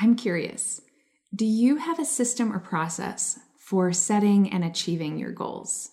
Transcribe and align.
I'm 0.00 0.14
curious 0.14 0.80
do 1.34 1.44
you 1.44 1.76
have 1.76 1.98
a 1.98 2.06
system 2.06 2.52
or 2.52 2.58
process 2.58 3.38
for 3.58 3.92
setting 3.92 4.50
and 4.50 4.64
achieving 4.64 5.18
your 5.18 5.32
goals? 5.32 5.90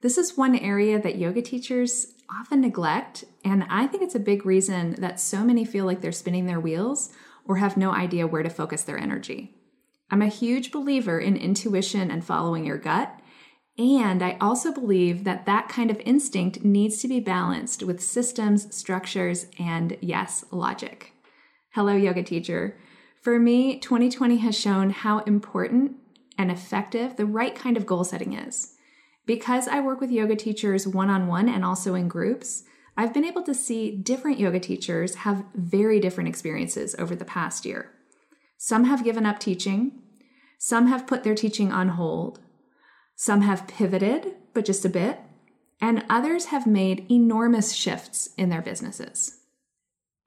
This 0.00 0.16
is 0.16 0.38
one 0.38 0.56
area 0.56 1.00
that 1.00 1.18
yoga 1.18 1.42
teachers 1.42 2.06
often 2.30 2.62
neglect, 2.62 3.24
and 3.44 3.66
I 3.68 3.86
think 3.86 4.02
it's 4.02 4.14
a 4.14 4.20
big 4.20 4.46
reason 4.46 4.94
that 5.00 5.20
so 5.20 5.44
many 5.44 5.66
feel 5.66 5.84
like 5.84 6.00
they're 6.00 6.12
spinning 6.12 6.46
their 6.46 6.60
wheels 6.60 7.10
or 7.46 7.56
have 7.56 7.76
no 7.76 7.90
idea 7.92 8.26
where 8.26 8.42
to 8.42 8.48
focus 8.48 8.82
their 8.84 8.96
energy. 8.96 9.54
I'm 10.10 10.22
a 10.22 10.28
huge 10.28 10.72
believer 10.72 11.20
in 11.20 11.36
intuition 11.36 12.10
and 12.10 12.24
following 12.24 12.64
your 12.64 12.78
gut. 12.78 13.20
And 13.76 14.22
I 14.22 14.38
also 14.40 14.72
believe 14.72 15.24
that 15.24 15.44
that 15.44 15.68
kind 15.68 15.90
of 15.90 16.00
instinct 16.06 16.64
needs 16.64 16.98
to 17.02 17.08
be 17.08 17.20
balanced 17.20 17.82
with 17.82 18.02
systems, 18.02 18.74
structures, 18.74 19.46
and 19.58 19.98
yes, 20.00 20.44
logic. 20.50 21.12
Hello, 21.72 21.94
yoga 21.94 22.22
teacher. 22.22 22.78
For 23.24 23.38
me, 23.38 23.78
2020 23.78 24.36
has 24.36 24.54
shown 24.54 24.90
how 24.90 25.20
important 25.20 25.96
and 26.36 26.50
effective 26.50 27.16
the 27.16 27.24
right 27.24 27.54
kind 27.54 27.78
of 27.78 27.86
goal 27.86 28.04
setting 28.04 28.34
is. 28.34 28.76
Because 29.24 29.66
I 29.66 29.80
work 29.80 29.98
with 29.98 30.10
yoga 30.10 30.36
teachers 30.36 30.86
one 30.86 31.08
on 31.08 31.26
one 31.26 31.48
and 31.48 31.64
also 31.64 31.94
in 31.94 32.06
groups, 32.06 32.64
I've 32.98 33.14
been 33.14 33.24
able 33.24 33.42
to 33.44 33.54
see 33.54 33.96
different 33.96 34.38
yoga 34.38 34.60
teachers 34.60 35.14
have 35.14 35.46
very 35.54 36.00
different 36.00 36.28
experiences 36.28 36.94
over 36.98 37.16
the 37.16 37.24
past 37.24 37.64
year. 37.64 37.92
Some 38.58 38.84
have 38.84 39.04
given 39.04 39.24
up 39.24 39.40
teaching, 39.40 40.02
some 40.58 40.88
have 40.88 41.06
put 41.06 41.24
their 41.24 41.34
teaching 41.34 41.72
on 41.72 41.88
hold, 41.88 42.40
some 43.16 43.40
have 43.40 43.66
pivoted, 43.66 44.34
but 44.52 44.66
just 44.66 44.84
a 44.84 44.90
bit, 44.90 45.18
and 45.80 46.04
others 46.10 46.46
have 46.46 46.66
made 46.66 47.10
enormous 47.10 47.72
shifts 47.72 48.34
in 48.36 48.50
their 48.50 48.62
businesses. 48.62 49.38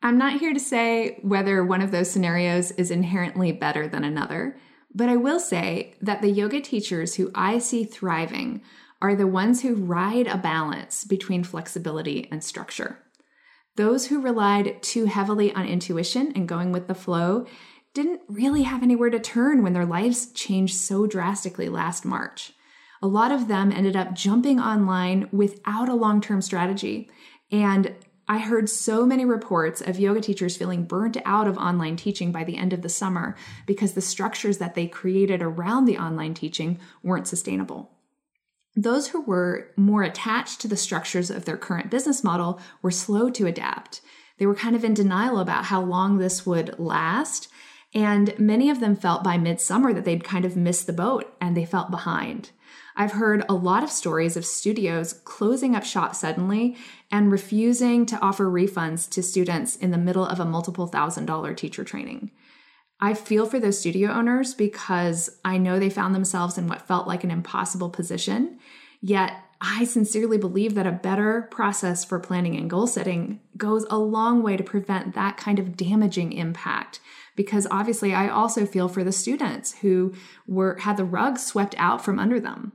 I'm 0.01 0.17
not 0.17 0.39
here 0.39 0.53
to 0.53 0.59
say 0.59 1.19
whether 1.21 1.63
one 1.63 1.81
of 1.81 1.91
those 1.91 2.09
scenarios 2.09 2.71
is 2.71 2.91
inherently 2.91 3.51
better 3.51 3.87
than 3.87 4.03
another, 4.03 4.57
but 4.93 5.09
I 5.09 5.15
will 5.15 5.39
say 5.39 5.95
that 6.01 6.21
the 6.21 6.29
yoga 6.29 6.61
teachers 6.61 7.15
who 7.15 7.31
I 7.33 7.59
see 7.59 7.83
thriving 7.83 8.61
are 9.01 9.15
the 9.15 9.27
ones 9.27 9.61
who 9.61 9.75
ride 9.75 10.27
a 10.27 10.37
balance 10.37 11.03
between 11.03 11.43
flexibility 11.43 12.27
and 12.31 12.43
structure. 12.43 12.99
Those 13.75 14.07
who 14.07 14.21
relied 14.21 14.81
too 14.81 15.05
heavily 15.05 15.53
on 15.53 15.67
intuition 15.67 16.31
and 16.35 16.47
going 16.47 16.71
with 16.71 16.87
the 16.87 16.95
flow 16.95 17.45
didn't 17.93 18.21
really 18.27 18.63
have 18.63 18.83
anywhere 18.83 19.09
to 19.09 19.19
turn 19.19 19.61
when 19.61 19.73
their 19.73 19.85
lives 19.85 20.31
changed 20.31 20.75
so 20.75 21.05
drastically 21.05 21.69
last 21.69 22.05
March. 22.05 22.53
A 23.01 23.07
lot 23.07 23.31
of 23.31 23.47
them 23.47 23.71
ended 23.71 23.95
up 23.95 24.13
jumping 24.13 24.59
online 24.59 25.29
without 25.31 25.89
a 25.89 25.95
long 25.95 26.21
term 26.21 26.41
strategy. 26.41 27.09
And 27.51 27.95
I 28.29 28.39
heard 28.39 28.69
so 28.69 29.05
many 29.05 29.23
reports 29.23 29.79
of 29.79 29.99
yoga 29.99 30.19
teachers 30.19 30.57
feeling 30.57 30.83
burnt 30.83 31.15
out 31.23 31.47
of 31.47 31.57
online 31.57 31.95
teaching 31.95 32.33
by 32.33 32.43
the 32.43 32.57
end 32.57 32.73
of 32.73 32.81
the 32.81 32.89
summer 32.89 33.35
because 33.65 33.93
the 33.93 34.01
structures 34.01 34.57
that 34.57 34.75
they 34.75 34.87
created 34.87 35.41
around 35.41 35.85
the 35.85 35.97
online 35.97 36.33
teaching 36.33 36.77
weren't 37.03 37.27
sustainable. 37.27 37.91
Those 38.75 39.07
who 39.07 39.21
were 39.21 39.71
more 39.77 40.03
attached 40.03 40.59
to 40.61 40.67
the 40.67 40.75
structures 40.75 41.29
of 41.29 41.45
their 41.45 41.57
current 41.57 41.89
business 41.89 42.23
model 42.23 42.59
were 42.81 42.91
slow 42.91 43.29
to 43.29 43.47
adapt. 43.47 44.01
They 44.37 44.45
were 44.45 44.55
kind 44.55 44.75
of 44.75 44.83
in 44.83 44.93
denial 44.93 45.39
about 45.39 45.65
how 45.65 45.81
long 45.81 46.17
this 46.17 46.45
would 46.45 46.77
last. 46.77 47.47
And 47.93 48.37
many 48.37 48.69
of 48.69 48.81
them 48.81 48.95
felt 48.95 49.23
by 49.23 49.37
midsummer 49.37 49.93
that 49.93 50.03
they'd 50.03 50.23
kind 50.23 50.43
of 50.43 50.57
missed 50.57 50.85
the 50.85 50.93
boat 50.93 51.33
and 51.39 51.55
they 51.55 51.65
felt 51.65 51.89
behind. 51.89 52.51
I've 52.99 53.11
heard 53.11 53.45
a 53.47 53.53
lot 53.53 53.83
of 53.83 53.91
stories 53.91 54.35
of 54.35 54.45
studios 54.45 55.13
closing 55.23 55.75
up 55.75 55.83
shop 55.83 56.15
suddenly 56.15 56.75
and 57.11 57.31
refusing 57.31 58.07
to 58.07 58.19
offer 58.19 58.45
refunds 58.45 59.07
to 59.11 59.21
students 59.21 59.75
in 59.75 59.91
the 59.91 59.99
middle 59.99 60.25
of 60.25 60.39
a 60.39 60.45
multiple 60.45 60.87
thousand 60.87 61.27
dollar 61.27 61.53
teacher 61.53 61.83
training. 61.83 62.31
I 62.99 63.13
feel 63.13 63.45
for 63.45 63.59
those 63.59 63.79
studio 63.79 64.09
owners 64.09 64.55
because 64.55 65.29
I 65.45 65.59
know 65.59 65.77
they 65.77 65.91
found 65.91 66.15
themselves 66.15 66.57
in 66.57 66.67
what 66.67 66.87
felt 66.87 67.07
like 67.07 67.23
an 67.23 67.29
impossible 67.29 67.91
position. 67.91 68.57
Yet, 68.99 69.33
I 69.61 69.85
sincerely 69.85 70.39
believe 70.39 70.73
that 70.73 70.87
a 70.87 70.91
better 70.91 71.47
process 71.51 72.03
for 72.03 72.19
planning 72.19 72.55
and 72.55 72.69
goal 72.69 72.87
setting 72.87 73.41
goes 73.55 73.85
a 73.91 73.97
long 73.99 74.41
way 74.41 74.57
to 74.57 74.63
prevent 74.63 75.13
that 75.13 75.37
kind 75.37 75.59
of 75.59 75.77
damaging 75.77 76.31
impact. 76.31 76.99
Because 77.35 77.67
obviously, 77.69 78.15
I 78.15 78.29
also 78.29 78.65
feel 78.65 78.89
for 78.89 79.03
the 79.03 79.11
students 79.11 79.77
who 79.79 80.15
were 80.47 80.77
had 80.77 80.97
the 80.97 81.05
rug 81.05 81.37
swept 81.37 81.75
out 81.77 82.03
from 82.03 82.17
under 82.17 82.39
them. 82.39 82.71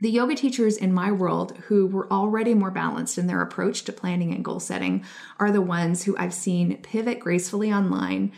The 0.00 0.10
yoga 0.10 0.34
teachers 0.34 0.76
in 0.76 0.92
my 0.92 1.12
world 1.12 1.56
who 1.68 1.86
were 1.86 2.10
already 2.12 2.52
more 2.52 2.70
balanced 2.70 3.16
in 3.16 3.26
their 3.26 3.40
approach 3.40 3.84
to 3.84 3.92
planning 3.92 4.34
and 4.34 4.44
goal 4.44 4.60
setting 4.60 5.04
are 5.38 5.52
the 5.52 5.62
ones 5.62 6.02
who 6.02 6.16
I've 6.18 6.34
seen 6.34 6.76
pivot 6.78 7.20
gracefully 7.20 7.72
online 7.72 8.32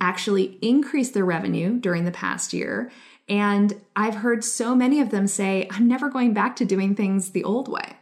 actually 0.00 0.58
increase 0.62 1.10
their 1.10 1.24
revenue 1.24 1.78
during 1.78 2.04
the 2.04 2.10
past 2.10 2.52
year. 2.52 2.90
And 3.28 3.80
I've 3.94 4.16
heard 4.16 4.42
so 4.42 4.74
many 4.74 5.00
of 5.00 5.10
them 5.10 5.26
say, 5.26 5.68
I'm 5.70 5.86
never 5.86 6.08
going 6.08 6.32
back 6.32 6.56
to 6.56 6.64
doing 6.64 6.94
things 6.94 7.30
the 7.30 7.44
old 7.44 7.68
way. 7.68 7.96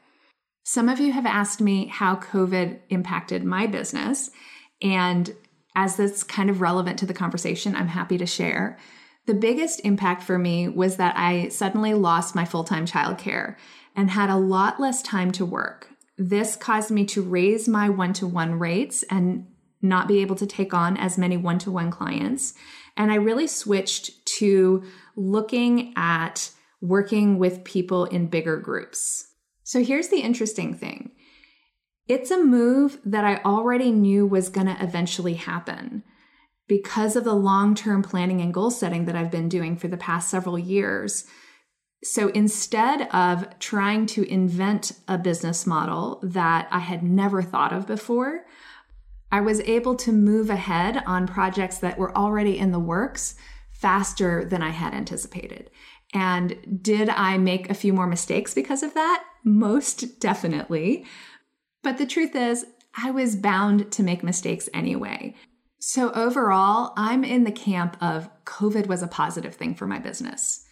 Some 0.65 0.89
of 0.89 1.01
you 1.01 1.13
have 1.13 1.27
asked 1.27 1.61
me 1.61 1.87
how 1.87 2.17
COVID 2.17 2.79
impacted 2.91 3.45
my 3.45 3.67
business. 3.67 4.31
And 4.81 5.35
as 5.75 5.97
that's 5.97 6.23
kind 6.23 6.49
of 6.49 6.61
relevant 6.61 6.99
to 7.01 7.07
the 7.07 7.15
conversation, 7.15 7.75
I'm 7.75 7.89
happy 7.89 8.19
to 8.19 8.27
share. 8.27 8.79
The 9.27 9.35
biggest 9.35 9.81
impact 9.85 10.23
for 10.23 10.39
me 10.39 10.69
was 10.69 10.97
that 10.97 11.17
I 11.17 11.49
suddenly 11.49 11.95
lost 11.95 12.35
my 12.35 12.45
full 12.45 12.65
time 12.65 12.87
childcare 12.87 13.57
and 13.95 14.11
had 14.11 14.31
a 14.31 14.37
lot 14.37 14.81
less 14.81 15.03
time 15.03 15.31
to 15.33 15.45
work. 15.45 15.89
This 16.17 16.57
caused 16.57 16.91
me 16.91 17.05
to 17.07 17.23
raise 17.23 17.69
my 17.69 17.89
one 17.89 18.13
to 18.15 18.27
one 18.27 18.59
rates 18.59 19.03
and 19.05 19.47
not 19.83 20.09
be 20.09 20.19
able 20.19 20.37
to 20.37 20.47
take 20.47 20.75
on 20.75 20.97
as 20.97 21.17
many 21.17 21.37
one 21.37 21.59
to 21.61 21.71
one 21.71 21.91
clients. 21.91 22.55
And 22.97 23.11
I 23.11 23.17
really 23.17 23.47
switched 23.47 24.27
to 24.39 24.85
looking 25.17 25.95
at 25.97 26.51
working 26.81 27.39
with 27.39 27.65
people 27.65 28.05
in 28.07 28.27
bigger 28.27 28.59
groups. 28.59 29.27
So 29.63 29.83
here's 29.83 30.09
the 30.09 30.21
interesting 30.21 30.75
thing 30.75 31.13
it's 32.09 32.31
a 32.31 32.43
move 32.43 32.99
that 33.05 33.25
I 33.25 33.37
already 33.45 33.93
knew 33.93 34.27
was 34.27 34.49
going 34.49 34.67
to 34.67 34.83
eventually 34.83 35.35
happen 35.35 36.03
because 36.71 37.17
of 37.17 37.25
the 37.25 37.35
long 37.35 37.75
term 37.75 38.01
planning 38.01 38.41
and 38.41 38.55
goal 38.55 38.71
setting 38.71 39.05
that 39.07 39.17
I've 39.17 39.31
been 39.31 39.49
doing 39.49 39.77
for 39.77 39.89
the 39.89 39.97
past 39.97 40.29
several 40.29 40.57
years. 40.57 41.27
So 42.05 42.29
instead 42.29 43.09
of 43.13 43.59
trying 43.59 44.07
to 44.07 44.23
invent 44.31 44.93
a 45.09 45.19
business 45.19 45.67
model 45.67 46.21
that 46.23 46.69
I 46.71 46.79
had 46.79 47.03
never 47.03 47.43
thought 47.43 47.73
of 47.73 47.89
before, 47.89 48.45
I 49.33 49.41
was 49.41 49.59
able 49.63 49.97
to 49.97 50.13
move 50.13 50.49
ahead 50.49 51.03
on 51.09 51.27
projects 51.27 51.79
that 51.79 51.99
were 51.99 52.17
already 52.17 52.57
in 52.57 52.71
the 52.71 52.79
works 52.79 53.35
faster 53.73 54.45
than 54.45 54.63
I 54.63 54.71
had 54.71 54.95
anticipated. 54.95 55.71
And 56.15 56.79
did 56.81 57.09
I 57.09 57.37
make 57.37 57.69
a 57.69 57.75
few 57.75 57.93
more 57.93 58.07
mistakes 58.07 58.55
because 58.55 58.85
of 58.85 58.95
that? 58.95 59.25
Most 59.43 60.21
definitely. 60.21 61.05
But 61.83 61.99
the 61.99 62.07
truth 62.07 62.37
is, 62.37 62.65
I 62.97 63.11
was 63.11 63.35
bound 63.35 63.91
to 63.91 64.05
make 64.05 64.23
mistakes 64.23 64.69
anyway. 64.73 65.35
So 65.81 66.13
overall, 66.13 66.93
I'm 66.97 67.25
in 67.25 67.45
the 67.45 67.51
camp 67.51 67.97
of 68.03 68.29
COVID 68.45 68.87
was 68.87 69.03
a 69.03 69.09
positive 69.09 69.55
thing 69.55 69.75
for 69.75 69.87
my 69.87 69.99
business. 69.99 70.65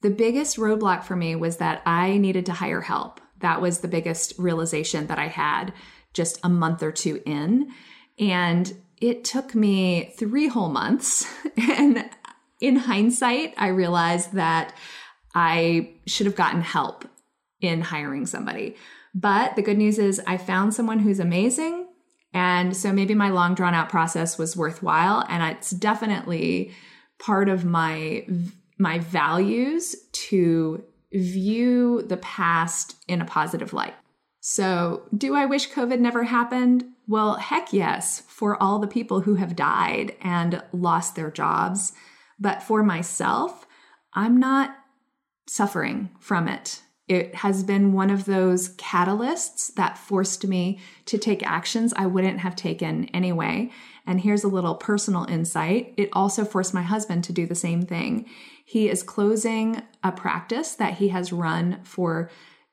The 0.00 0.10
biggest 0.10 0.56
roadblock 0.56 1.04
for 1.04 1.14
me 1.14 1.36
was 1.36 1.58
that 1.58 1.82
I 1.84 2.16
needed 2.16 2.46
to 2.46 2.52
hire 2.52 2.80
help. 2.80 3.20
That 3.40 3.60
was 3.60 3.80
the 3.80 3.88
biggest 3.88 4.32
realization 4.38 5.08
that 5.08 5.18
I 5.18 5.28
had 5.28 5.74
just 6.14 6.40
a 6.42 6.48
month 6.48 6.82
or 6.82 6.90
two 6.90 7.22
in. 7.26 7.70
And 8.18 8.74
it 8.98 9.24
took 9.24 9.54
me 9.54 10.14
three 10.18 10.48
whole 10.48 10.70
months. 10.70 11.26
And 11.78 12.08
in 12.60 12.76
hindsight, 12.76 13.54
I 13.58 13.68
realized 13.68 14.32
that 14.32 14.74
I 15.34 15.94
should 16.06 16.26
have 16.26 16.36
gotten 16.36 16.62
help 16.62 17.04
in 17.60 17.82
hiring 17.82 18.24
somebody. 18.24 18.76
But 19.14 19.56
the 19.56 19.62
good 19.62 19.76
news 19.76 19.98
is, 19.98 20.20
I 20.26 20.38
found 20.38 20.72
someone 20.72 21.00
who's 21.00 21.20
amazing. 21.20 21.85
And 22.36 22.76
so 22.76 22.92
maybe 22.92 23.14
my 23.14 23.30
long 23.30 23.54
drawn 23.54 23.72
out 23.72 23.88
process 23.88 24.36
was 24.36 24.58
worthwhile. 24.58 25.24
And 25.30 25.42
it's 25.42 25.70
definitely 25.70 26.70
part 27.18 27.48
of 27.48 27.64
my, 27.64 28.26
my 28.78 28.98
values 28.98 29.96
to 30.12 30.84
view 31.14 32.02
the 32.02 32.18
past 32.18 32.96
in 33.08 33.22
a 33.22 33.24
positive 33.24 33.72
light. 33.72 33.94
So, 34.40 35.08
do 35.16 35.34
I 35.34 35.46
wish 35.46 35.72
COVID 35.72 35.98
never 35.98 36.24
happened? 36.24 36.84
Well, 37.08 37.36
heck 37.36 37.72
yes, 37.72 38.20
for 38.28 38.62
all 38.62 38.80
the 38.80 38.86
people 38.86 39.22
who 39.22 39.36
have 39.36 39.56
died 39.56 40.14
and 40.20 40.62
lost 40.72 41.16
their 41.16 41.30
jobs. 41.30 41.94
But 42.38 42.62
for 42.62 42.82
myself, 42.82 43.66
I'm 44.12 44.38
not 44.38 44.76
suffering 45.48 46.10
from 46.20 46.48
it. 46.48 46.82
It 47.08 47.36
has 47.36 47.62
been 47.62 47.92
one 47.92 48.10
of 48.10 48.24
those 48.24 48.70
catalysts 48.76 49.72
that 49.74 49.96
forced 49.96 50.46
me 50.46 50.80
to 51.04 51.18
take 51.18 51.46
actions 51.46 51.94
I 51.96 52.06
wouldn't 52.06 52.40
have 52.40 52.56
taken 52.56 53.04
anyway. 53.06 53.70
And 54.06 54.20
here's 54.20 54.42
a 54.42 54.48
little 54.48 54.74
personal 54.74 55.24
insight 55.24 55.94
it 55.96 56.08
also 56.12 56.44
forced 56.44 56.74
my 56.74 56.82
husband 56.82 57.24
to 57.24 57.32
do 57.32 57.46
the 57.46 57.54
same 57.54 57.82
thing. 57.82 58.26
He 58.64 58.88
is 58.88 59.04
closing 59.04 59.82
a 60.02 60.10
practice 60.10 60.74
that 60.74 60.94
he 60.94 61.08
has 61.08 61.32
run 61.32 61.80
for 61.84 62.30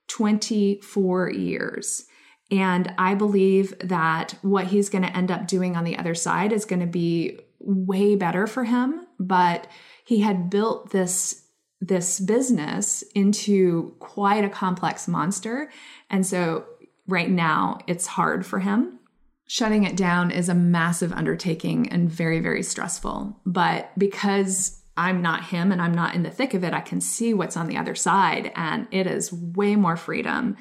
24 0.07 1.29
years. 1.29 2.05
And 2.49 2.93
I 2.97 3.15
believe 3.15 3.73
that 3.79 4.35
what 4.41 4.67
he's 4.67 4.89
going 4.89 5.03
to 5.03 5.15
end 5.15 5.31
up 5.31 5.47
doing 5.47 5.75
on 5.75 5.83
the 5.83 5.97
other 5.97 6.15
side 6.15 6.51
is 6.51 6.65
going 6.65 6.81
to 6.81 6.87
be 6.87 7.39
way 7.59 8.15
better 8.15 8.47
for 8.47 8.63
him. 8.63 9.07
But 9.19 9.67
he 10.05 10.21
had 10.21 10.49
built 10.49 10.91
this 10.91 11.42
this 11.87 12.19
business 12.19 13.03
into 13.13 13.95
quite 13.99 14.45
a 14.45 14.49
complex 14.49 15.07
monster. 15.07 15.69
And 16.09 16.25
so 16.25 16.65
right 17.07 17.29
now 17.29 17.79
it's 17.87 18.07
hard 18.07 18.45
for 18.45 18.59
him. 18.59 18.99
Shutting 19.47 19.83
it 19.83 19.97
down 19.97 20.31
is 20.31 20.47
a 20.47 20.55
massive 20.55 21.11
undertaking 21.11 21.89
and 21.89 22.09
very, 22.09 22.39
very 22.39 22.63
stressful. 22.63 23.37
But 23.45 23.91
because 23.97 24.81
I'm 24.95 25.21
not 25.21 25.45
him 25.45 25.71
and 25.71 25.81
I'm 25.81 25.93
not 25.93 26.15
in 26.15 26.23
the 26.23 26.29
thick 26.29 26.53
of 26.53 26.63
it, 26.63 26.73
I 26.73 26.79
can 26.79 27.01
see 27.01 27.33
what's 27.33 27.57
on 27.57 27.67
the 27.67 27.77
other 27.77 27.95
side. 27.95 28.51
And 28.55 28.87
it 28.91 29.05
is 29.05 29.33
way 29.33 29.75
more 29.75 29.97
freedom 29.97 30.55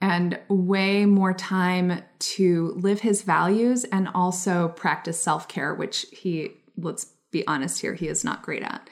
and 0.00 0.38
way 0.48 1.04
more 1.04 1.34
time 1.34 2.02
to 2.18 2.72
live 2.76 3.00
his 3.00 3.22
values 3.22 3.84
and 3.84 4.08
also 4.14 4.68
practice 4.68 5.20
self 5.20 5.48
care, 5.48 5.74
which 5.74 6.06
he, 6.10 6.52
let's 6.78 7.12
be 7.30 7.46
honest 7.46 7.80
here, 7.80 7.94
he 7.94 8.08
is 8.08 8.24
not 8.24 8.42
great 8.42 8.62
at. 8.62 8.88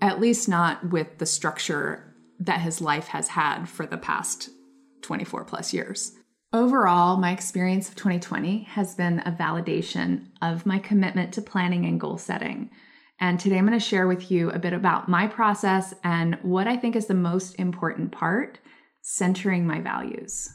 At 0.00 0.20
least 0.20 0.48
not 0.48 0.90
with 0.90 1.18
the 1.18 1.26
structure 1.26 2.14
that 2.38 2.60
his 2.60 2.80
life 2.80 3.08
has 3.08 3.28
had 3.28 3.68
for 3.68 3.84
the 3.84 3.96
past 3.96 4.50
24 5.02 5.44
plus 5.44 5.72
years. 5.72 6.12
Overall, 6.52 7.16
my 7.16 7.32
experience 7.32 7.88
of 7.88 7.96
2020 7.96 8.62
has 8.62 8.94
been 8.94 9.18
a 9.20 9.32
validation 9.32 10.28
of 10.40 10.64
my 10.64 10.78
commitment 10.78 11.34
to 11.34 11.42
planning 11.42 11.84
and 11.84 12.00
goal 12.00 12.16
setting. 12.16 12.70
And 13.20 13.38
today 13.38 13.58
I'm 13.58 13.66
going 13.66 13.78
to 13.78 13.84
share 13.84 14.06
with 14.06 14.30
you 14.30 14.50
a 14.50 14.58
bit 14.58 14.72
about 14.72 15.08
my 15.08 15.26
process 15.26 15.92
and 16.04 16.36
what 16.42 16.68
I 16.68 16.76
think 16.76 16.94
is 16.94 17.06
the 17.06 17.14
most 17.14 17.54
important 17.56 18.12
part 18.12 18.60
centering 19.02 19.66
my 19.66 19.80
values. 19.80 20.48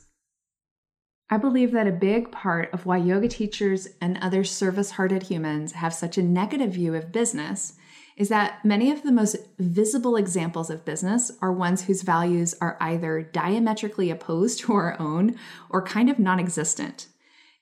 I 1.29 1.37
believe 1.37 1.71
that 1.71 1.87
a 1.87 1.91
big 1.91 2.31
part 2.31 2.73
of 2.73 2.85
why 2.85 2.97
yoga 2.97 3.27
teachers 3.27 3.87
and 3.99 4.17
other 4.17 4.43
service 4.43 4.91
hearted 4.91 5.23
humans 5.23 5.73
have 5.73 5.93
such 5.93 6.17
a 6.17 6.23
negative 6.23 6.71
view 6.73 6.95
of 6.95 7.11
business 7.11 7.73
is 8.15 8.29
that 8.29 8.63
many 8.63 8.91
of 8.91 9.03
the 9.03 9.11
most 9.11 9.37
visible 9.57 10.15
examples 10.15 10.69
of 10.69 10.85
business 10.85 11.31
are 11.41 11.51
ones 11.51 11.83
whose 11.83 12.03
values 12.03 12.53
are 12.61 12.77
either 12.79 13.21
diametrically 13.21 14.09
opposed 14.09 14.59
to 14.59 14.73
our 14.73 14.99
own 14.99 15.35
or 15.69 15.81
kind 15.81 16.09
of 16.09 16.19
non 16.19 16.39
existent. 16.39 17.07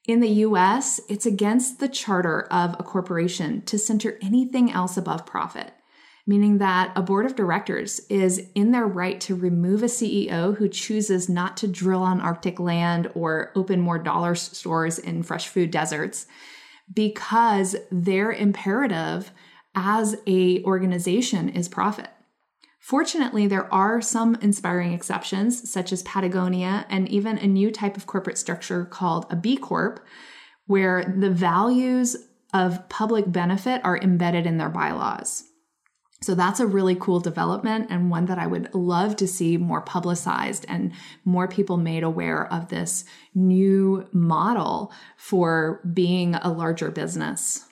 In 0.08 0.20
the 0.20 0.30
US, 0.30 1.00
it's 1.08 1.26
against 1.26 1.80
the 1.80 1.88
charter 1.88 2.42
of 2.52 2.76
a 2.80 2.84
corporation 2.84 3.62
to 3.64 3.78
center 3.78 4.18
anything 4.22 4.72
else 4.72 4.98
above 4.98 5.28
profit, 5.28 5.74
meaning 6.26 6.58
that 6.58 6.92
a 6.96 7.04
board 7.04 7.26
of 7.26 7.36
directors 7.36 8.00
is 8.10 8.50
in 8.56 8.72
their 8.72 8.88
right 8.88 9.22
to 9.22 9.36
remove 9.36 9.84
a 9.84 9.88
CEO 9.88 10.58
who 10.58 10.68
chooses 10.68 11.30
not 11.30 11.56
to 11.58 11.68
drill 11.68 12.02
on 12.02 12.20
Arctic 12.20 12.60
land 12.60 13.12
or 13.14 13.52
open 13.56 13.80
more 13.80 14.00
dollar 14.00 14.34
stores 14.34 14.98
in 14.98 15.24
fresh 15.24 15.48
food 15.48 15.70
deserts 15.72 16.26
because 16.94 17.76
their 17.92 18.32
imperative 18.32 19.32
as 19.76 20.16
a 20.28 20.64
organization 20.64 21.50
is 21.50 21.68
profit. 21.68 22.10
Fortunately, 22.80 23.46
there 23.46 23.72
are 23.72 24.02
some 24.02 24.36
inspiring 24.42 24.92
exceptions, 24.92 25.72
such 25.72 25.94
as 25.94 26.02
Patagonia 26.04 26.86
and 26.90 27.08
even 27.10 27.38
a 27.38 27.48
new 27.48 27.72
type 27.72 27.96
of 27.96 28.08
corporate 28.08 28.40
structure 28.40 28.86
called 28.86 29.28
a 29.30 29.36
B 29.36 29.56
Corp, 29.56 30.04
where 30.66 31.04
the 31.18 31.30
values 31.30 32.18
of 32.54 32.90
public 32.90 33.32
benefit 33.32 33.82
are 33.84 34.00
embedded 34.00 34.48
in 34.48 34.58
their 34.58 34.70
bylaws. 34.70 35.44
So 36.24 36.36
that's 36.36 36.60
a 36.60 36.68
really 36.68 36.96
cool 36.96 37.20
development 37.20 37.88
and 37.90 38.12
one 38.12 38.26
that 38.26 38.38
I 38.38 38.46
would 38.46 38.74
love 38.76 39.16
to 39.18 39.28
see 39.28 39.58
more 39.58 39.82
publicized 39.82 40.66
and 40.68 40.92
more 41.26 41.48
people 41.48 41.78
made 41.78 42.04
aware 42.04 42.52
of 42.54 42.70
this 42.70 43.06
new 43.34 44.08
model 44.12 44.92
for 45.18 45.82
being 45.94 46.36
a 46.36 46.52
larger 46.52 46.92
business. 46.92 47.66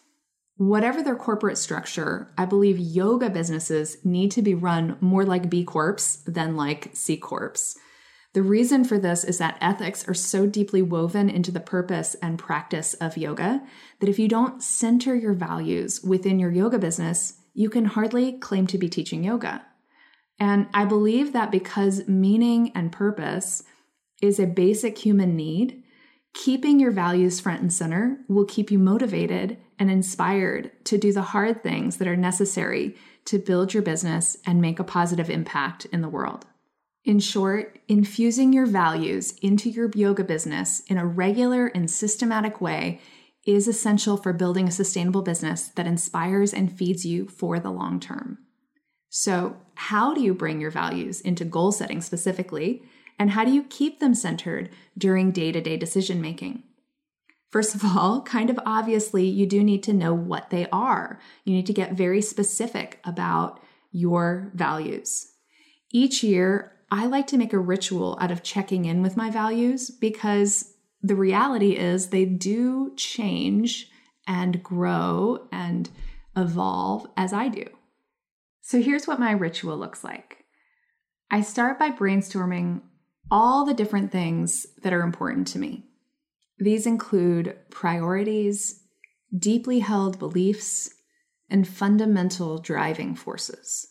Whatever 0.60 1.02
their 1.02 1.16
corporate 1.16 1.58
structure, 1.58 2.34
I 2.38 2.44
believe 2.44 2.78
yoga 2.78 3.30
businesses 3.30 3.96
need 4.04 4.30
to 4.32 4.42
be 4.42 4.54
run 4.54 4.98
more 5.00 5.24
like 5.24 5.50
B 5.50 5.64
Corps 5.64 6.18
than 6.28 6.58
like 6.58 6.90
C 6.94 7.16
Corps. 7.16 7.78
The 8.34 8.42
reason 8.42 8.84
for 8.84 9.00
this 9.00 9.24
is 9.24 9.38
that 9.38 9.58
ethics 9.62 10.06
are 10.10 10.14
so 10.14 10.46
deeply 10.46 10.82
woven 10.82 11.30
into 11.30 11.50
the 11.50 11.62
purpose 11.62 12.14
and 12.16 12.38
practice 12.38 12.94
of 12.96 13.16
yoga 13.16 13.64
that 14.02 14.10
if 14.10 14.20
you 14.20 14.28
don't 14.28 14.62
center 14.62 15.16
your 15.16 15.34
values 15.34 16.04
within 16.04 16.40
your 16.40 16.52
yoga 16.52 16.78
business, 16.78 17.36
you 17.54 17.70
can 17.70 17.86
hardly 17.86 18.34
claim 18.34 18.68
to 18.68 18.78
be 18.78 18.90
teaching 18.90 19.24
yoga. 19.24 19.66
And 20.42 20.68
I 20.74 20.84
believe 20.84 21.32
that 21.32 21.52
because 21.52 22.06
meaning 22.06 22.74
and 22.76 22.92
purpose 22.92 23.64
is 24.22 24.42
a 24.42 24.46
basic 24.46 24.98
human 24.98 25.38
need, 25.38 25.86
keeping 26.40 26.80
your 26.80 26.92
values 26.92 27.42
front 27.42 27.60
and 27.60 27.74
center 27.74 28.18
will 28.30 28.46
keep 28.46 28.72
you 28.72 28.80
motivated 28.80 29.58
and 29.78 29.92
inspired 29.92 30.72
to 30.86 30.98
do 30.98 31.12
the 31.12 31.22
hard 31.22 31.62
things 31.62 31.98
that 31.98 32.08
are 32.08 32.16
necessary 32.16 32.96
to 33.26 33.38
build 33.38 33.74
your 33.74 33.84
business 33.84 34.38
and 34.46 34.62
make 34.62 34.80
a 34.80 34.84
positive 34.86 35.30
impact 35.30 35.84
in 35.92 36.00
the 36.02 36.08
world. 36.08 36.46
In 37.04 37.20
short, 37.20 37.78
infusing 37.90 38.54
your 38.54 38.66
values 38.66 39.34
into 39.42 39.70
your 39.70 39.92
yoga 39.94 40.24
business 40.24 40.80
in 40.88 40.98
a 40.98 41.06
regular 41.06 41.68
and 41.68 41.92
systematic 41.92 42.62
way 42.62 43.02
is 43.46 43.68
essential 43.68 44.16
for 44.16 44.32
building 44.32 44.66
a 44.70 44.72
sustainable 44.72 45.22
business 45.22 45.68
that 45.68 45.88
inspires 45.88 46.54
and 46.54 46.72
feeds 46.72 47.06
you 47.06 47.28
for 47.28 47.60
the 47.60 47.72
long 47.72 48.00
term. 48.00 48.38
So, 49.10 49.58
how 49.76 50.14
do 50.14 50.22
you 50.22 50.34
bring 50.34 50.62
your 50.62 50.72
values 50.72 51.20
into 51.20 51.44
goal 51.44 51.74
setting 51.74 52.00
specifically? 52.00 52.84
And 53.20 53.32
how 53.32 53.44
do 53.44 53.52
you 53.52 53.64
keep 53.64 54.00
them 54.00 54.16
centered 54.16 54.70
during 54.98 55.32
day 55.32 55.52
to 55.52 55.60
day 55.60 55.78
decision 55.78 56.22
making? 56.22 56.64
First 57.52 57.76
of 57.76 57.84
all, 57.84 58.22
kind 58.22 58.50
of 58.50 58.60
obviously, 58.66 59.26
you 59.26 59.46
do 59.46 59.64
need 59.64 59.84
to 59.84 59.94
know 59.94 60.14
what 60.14 60.50
they 60.50 60.68
are. 60.72 61.20
You 61.44 61.54
need 61.54 61.66
to 61.66 61.74
get 61.74 61.94
very 61.94 62.22
specific 62.22 63.00
about 63.04 63.60
your 63.92 64.52
values. 64.54 65.34
Each 65.92 66.24
year, 66.24 66.74
I 66.92 67.08
like 67.08 67.28
to 67.28 67.38
make 67.38 67.54
a 67.54 67.60
ritual 67.60 68.18
out 68.22 68.32
of 68.32 68.44
checking 68.44 68.86
in 68.86 69.02
with 69.02 69.18
my 69.18 69.30
values 69.30 69.90
because 69.90 70.74
the 71.02 71.16
reality 71.16 71.76
is 71.76 72.08
they 72.08 72.26
do 72.26 72.94
change 72.96 73.90
and 74.28 74.62
grow 74.62 75.48
and 75.52 75.90
evolve 76.36 77.08
as 77.18 77.34
I 77.34 77.48
do. 77.48 77.66
So 78.62 78.82
here's 78.82 79.08
what 79.08 79.20
my 79.20 79.32
ritual 79.32 79.78
looks 79.78 80.04
like 80.04 80.46
I 81.32 81.42
start 81.42 81.80
by 81.80 81.90
brainstorming 81.90 82.82
all 83.32 83.66
the 83.66 83.74
different 83.74 84.12
things 84.12 84.66
that 84.84 84.94
are 84.94 85.02
important 85.02 85.48
to 85.48 85.60
me. 85.60 85.86
These 86.58 86.86
include 86.86 87.56
priorities, 87.70 88.84
deeply 89.38 89.80
held 89.80 90.20
beliefs, 90.20 90.90
and 91.50 91.68
fundamental 91.68 92.60
driving 92.60 93.16
forces. 93.16 93.88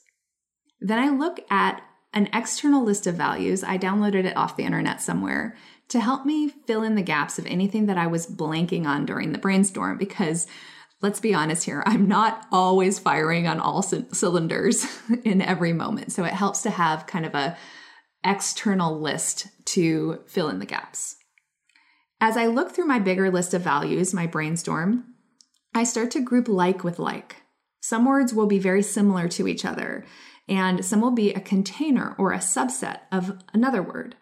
Then 0.80 0.98
I 0.98 1.08
look 1.08 1.40
at 1.50 1.82
an 2.12 2.28
external 2.32 2.84
list 2.84 3.06
of 3.06 3.16
values. 3.16 3.64
I 3.64 3.78
downloaded 3.78 4.24
it 4.24 4.36
off 4.36 4.56
the 4.56 4.64
internet 4.64 5.00
somewhere 5.00 5.56
to 5.88 6.00
help 6.00 6.24
me 6.24 6.48
fill 6.48 6.82
in 6.82 6.94
the 6.94 7.02
gaps 7.02 7.38
of 7.38 7.46
anything 7.46 7.86
that 7.86 7.98
I 7.98 8.06
was 8.06 8.26
blanking 8.26 8.86
on 8.86 9.06
during 9.06 9.32
the 9.32 9.38
brainstorm 9.38 9.98
because 9.98 10.46
let's 11.00 11.20
be 11.20 11.34
honest 11.34 11.64
here, 11.64 11.82
I'm 11.86 12.08
not 12.08 12.46
always 12.50 12.98
firing 12.98 13.46
on 13.46 13.60
all 13.60 13.82
c- 13.82 14.04
cylinders 14.12 14.86
in 15.24 15.40
every 15.40 15.72
moment. 15.72 16.12
So 16.12 16.24
it 16.24 16.32
helps 16.32 16.62
to 16.62 16.70
have 16.70 17.06
kind 17.06 17.24
of 17.24 17.34
a 17.34 17.56
external 18.24 19.00
list 19.00 19.48
to 19.66 20.20
fill 20.26 20.48
in 20.48 20.58
the 20.58 20.66
gaps. 20.66 21.16
As 22.20 22.36
I 22.36 22.46
look 22.46 22.72
through 22.72 22.86
my 22.86 22.98
bigger 22.98 23.30
list 23.30 23.54
of 23.54 23.62
values, 23.62 24.12
my 24.12 24.26
brainstorm, 24.26 25.14
I 25.74 25.84
start 25.84 26.10
to 26.12 26.20
group 26.20 26.48
like 26.48 26.82
with 26.82 26.98
like. 26.98 27.36
Some 27.80 28.04
words 28.04 28.34
will 28.34 28.46
be 28.46 28.58
very 28.58 28.82
similar 28.82 29.28
to 29.28 29.46
each 29.46 29.64
other, 29.64 30.04
and 30.48 30.84
some 30.84 31.00
will 31.00 31.12
be 31.12 31.32
a 31.32 31.40
container 31.40 32.16
or 32.18 32.32
a 32.32 32.38
subset 32.38 33.00
of 33.12 33.38
another 33.52 33.82
word. 33.82 34.16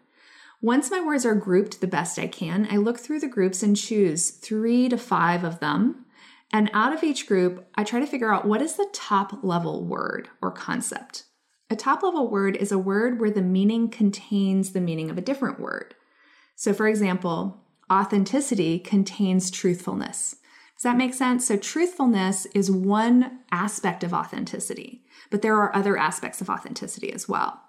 Once 0.61 0.91
my 0.91 1.00
words 1.00 1.25
are 1.25 1.35
grouped 1.35 1.81
the 1.81 1.87
best 1.87 2.19
I 2.19 2.26
can, 2.26 2.67
I 2.71 2.76
look 2.76 2.99
through 2.99 3.21
the 3.21 3.29
groups 3.29 3.62
and 3.62 3.76
choose 3.76 4.31
three 4.31 4.88
to 4.88 4.99
five 4.99 5.45
of 5.45 5.61
them. 5.61 6.07
And 6.53 6.71
out 6.73 6.93
of 6.93 7.03
each 7.03 7.26
group, 7.26 7.67
I 7.75 7.85
try 7.85 8.00
to 8.00 8.07
figure 8.07 8.33
out 8.33 8.47
what 8.47 8.62
is 8.62 8.76
the 8.76 8.88
top 8.93 9.45
level 9.45 9.85
word 9.85 10.29
or 10.41 10.50
concept. 10.50 11.25
A 11.68 11.76
top 11.76 12.02
level 12.02 12.30
word 12.30 12.56
is 12.56 12.70
a 12.70 12.78
word 12.78 13.20
where 13.20 13.30
the 13.30 13.42
meaning 13.42 13.88
contains 13.88 14.73
the 14.73 14.80
meaning 14.80 15.11
of 15.11 15.18
a 15.18 15.23
different 15.23 15.58
word. 15.58 15.94
So, 16.54 16.73
for 16.73 16.87
example, 16.87 17.64
authenticity 17.92 18.78
contains 18.78 19.50
truthfulness. 19.50 20.37
Does 20.76 20.82
that 20.85 20.96
make 20.96 21.14
sense? 21.14 21.46
So, 21.46 21.56
truthfulness 21.56 22.46
is 22.54 22.70
one 22.70 23.40
aspect 23.50 24.04
of 24.04 24.14
authenticity, 24.14 25.02
but 25.30 25.42
there 25.42 25.56
are 25.56 25.75
other 25.75 25.96
aspects 25.96 26.40
of 26.40 26.49
authenticity 26.49 27.12
as 27.12 27.28
well. 27.28 27.61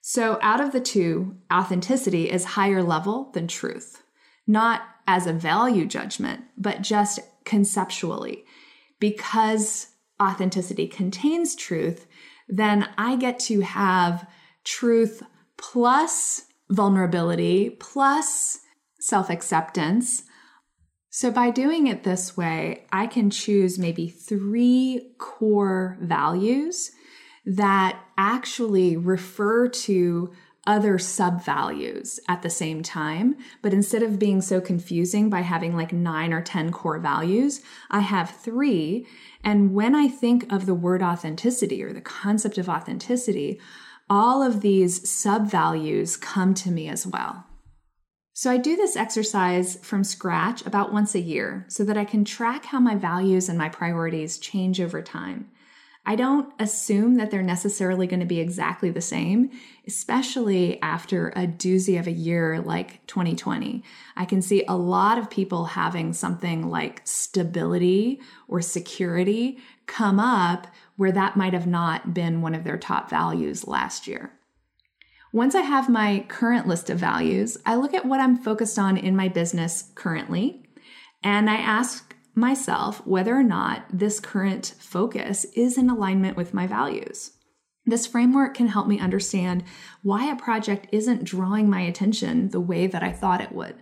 So, 0.00 0.38
out 0.40 0.60
of 0.60 0.72
the 0.72 0.80
two, 0.80 1.36
authenticity 1.52 2.30
is 2.30 2.44
higher 2.44 2.82
level 2.82 3.30
than 3.32 3.48
truth, 3.48 4.02
not 4.46 4.82
as 5.06 5.26
a 5.26 5.32
value 5.32 5.86
judgment, 5.86 6.44
but 6.56 6.82
just 6.82 7.20
conceptually. 7.44 8.44
Because 9.00 9.88
authenticity 10.22 10.86
contains 10.86 11.56
truth, 11.56 12.06
then 12.48 12.88
I 12.98 13.16
get 13.16 13.38
to 13.40 13.60
have 13.60 14.28
truth 14.64 15.22
plus 15.56 16.42
vulnerability 16.70 17.70
plus 17.70 18.58
self 19.00 19.30
acceptance. 19.30 20.22
So, 21.10 21.30
by 21.30 21.50
doing 21.50 21.86
it 21.86 22.02
this 22.02 22.36
way, 22.36 22.86
I 22.92 23.06
can 23.06 23.30
choose 23.30 23.78
maybe 23.78 24.08
three 24.08 25.14
core 25.18 25.96
values 26.00 26.90
that 27.46 28.00
actually 28.16 28.96
refer 28.96 29.68
to 29.68 30.32
other 30.66 30.98
sub 30.98 31.44
values 31.44 32.18
at 32.28 32.42
the 32.42 32.50
same 32.50 32.82
time. 32.82 33.36
But 33.62 33.74
instead 33.74 34.02
of 34.02 34.18
being 34.18 34.40
so 34.40 34.60
confusing 34.60 35.28
by 35.30 35.40
having 35.40 35.76
like 35.76 35.92
nine 35.92 36.32
or 36.32 36.42
10 36.42 36.72
core 36.72 36.98
values, 36.98 37.60
I 37.90 38.00
have 38.00 38.30
three. 38.30 39.06
And 39.42 39.74
when 39.74 39.94
I 39.94 40.08
think 40.08 40.50
of 40.52 40.66
the 40.66 40.74
word 40.74 41.02
authenticity 41.02 41.82
or 41.82 41.92
the 41.92 42.00
concept 42.00 42.58
of 42.58 42.68
authenticity, 42.68 43.60
all 44.08 44.42
of 44.42 44.60
these 44.60 45.08
sub 45.08 45.50
values 45.50 46.16
come 46.16 46.54
to 46.54 46.70
me 46.70 46.88
as 46.88 47.06
well. 47.06 47.46
So 48.36 48.50
I 48.50 48.56
do 48.56 48.74
this 48.74 48.96
exercise 48.96 49.78
from 49.82 50.02
scratch 50.02 50.66
about 50.66 50.92
once 50.92 51.14
a 51.14 51.20
year 51.20 51.66
so 51.68 51.84
that 51.84 51.96
I 51.96 52.04
can 52.04 52.24
track 52.24 52.64
how 52.64 52.80
my 52.80 52.96
values 52.96 53.48
and 53.48 53.56
my 53.56 53.68
priorities 53.68 54.38
change 54.38 54.80
over 54.80 55.00
time. 55.00 55.50
I 56.06 56.16
don't 56.16 56.52
assume 56.58 57.14
that 57.14 57.30
they're 57.30 57.42
necessarily 57.42 58.06
going 58.06 58.20
to 58.20 58.26
be 58.26 58.38
exactly 58.38 58.90
the 58.90 59.00
same, 59.00 59.50
especially 59.86 60.80
after 60.82 61.28
a 61.30 61.46
doozy 61.46 61.98
of 61.98 62.06
a 62.06 62.12
year 62.12 62.60
like 62.60 63.06
2020. 63.06 63.82
I 64.14 64.24
can 64.26 64.42
see 64.42 64.64
a 64.68 64.76
lot 64.76 65.16
of 65.16 65.30
people 65.30 65.64
having 65.64 66.12
something 66.12 66.68
like 66.68 67.00
stability 67.04 68.20
or 68.48 68.60
security 68.60 69.58
come 69.86 70.20
up 70.20 70.66
where 70.96 71.12
that 71.12 71.36
might 71.36 71.54
have 71.54 71.66
not 71.66 72.12
been 72.12 72.42
one 72.42 72.54
of 72.54 72.64
their 72.64 72.78
top 72.78 73.08
values 73.08 73.66
last 73.66 74.06
year. 74.06 74.32
Once 75.32 75.54
I 75.54 75.62
have 75.62 75.88
my 75.88 76.24
current 76.28 76.68
list 76.68 76.90
of 76.90 76.98
values, 76.98 77.56
I 77.66 77.74
look 77.76 77.94
at 77.94 78.04
what 78.04 78.20
I'm 78.20 78.36
focused 78.36 78.78
on 78.78 78.96
in 78.96 79.16
my 79.16 79.28
business 79.28 79.90
currently, 79.94 80.62
and 81.24 81.50
I 81.50 81.56
ask 81.56 82.13
myself 82.34 83.06
whether 83.06 83.34
or 83.34 83.42
not 83.42 83.84
this 83.92 84.20
current 84.20 84.74
focus 84.78 85.44
is 85.54 85.78
in 85.78 85.88
alignment 85.88 86.36
with 86.36 86.54
my 86.54 86.66
values. 86.66 87.32
This 87.86 88.06
framework 88.06 88.54
can 88.54 88.68
help 88.68 88.86
me 88.86 88.98
understand 88.98 89.64
why 90.02 90.30
a 90.30 90.36
project 90.36 90.88
isn't 90.90 91.24
drawing 91.24 91.68
my 91.68 91.82
attention 91.82 92.48
the 92.48 92.60
way 92.60 92.86
that 92.86 93.02
I 93.02 93.12
thought 93.12 93.42
it 93.42 93.52
would. 93.52 93.76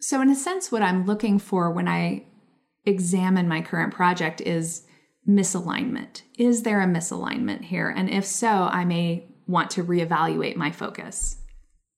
So, 0.00 0.20
in 0.20 0.28
a 0.28 0.34
sense, 0.34 0.70
what 0.70 0.82
I'm 0.82 1.06
looking 1.06 1.38
for 1.38 1.70
when 1.72 1.88
I 1.88 2.26
examine 2.84 3.48
my 3.48 3.60
current 3.60 3.94
project 3.94 4.40
is 4.40 4.86
misalignment. 5.28 6.22
Is 6.36 6.62
there 6.62 6.80
a 6.80 6.86
misalignment 6.86 7.64
here? 7.64 7.88
And 7.90 8.08
if 8.08 8.24
so, 8.24 8.48
I 8.48 8.84
may 8.84 9.28
want 9.46 9.70
to 9.70 9.84
reevaluate 9.84 10.56
my 10.56 10.70
focus. 10.70 11.36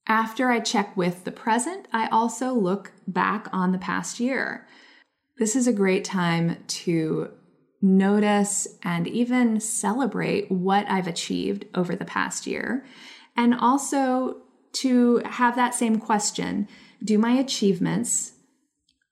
After 0.07 0.51
I 0.51 0.61
check 0.61 0.97
with 0.97 1.25
the 1.25 1.33
present, 1.33 1.87
I 1.93 2.09
also 2.09 2.53
look 2.53 2.93
back 3.07 3.49
on 3.53 3.73
the 3.73 3.79
past 3.79 4.19
year. 4.19 4.67
This 5.41 5.57
is 5.57 5.67
a 5.67 5.73
great 5.73 6.05
time 6.05 6.63
to 6.67 7.31
notice 7.81 8.69
and 8.83 9.09
even 9.09 9.59
celebrate 9.59 10.51
what 10.51 10.85
I've 10.87 11.07
achieved 11.07 11.65
over 11.75 11.97
the 11.97 12.05
past 12.05 12.47
year. 12.47 12.85
And 13.39 13.55
also 13.55 14.43
to 14.75 15.23
have 15.25 15.57
that 15.57 15.75
same 15.75 15.99
question 15.99 16.69
Do 17.03 17.17
my 17.17 17.33
achievements 17.33 18.33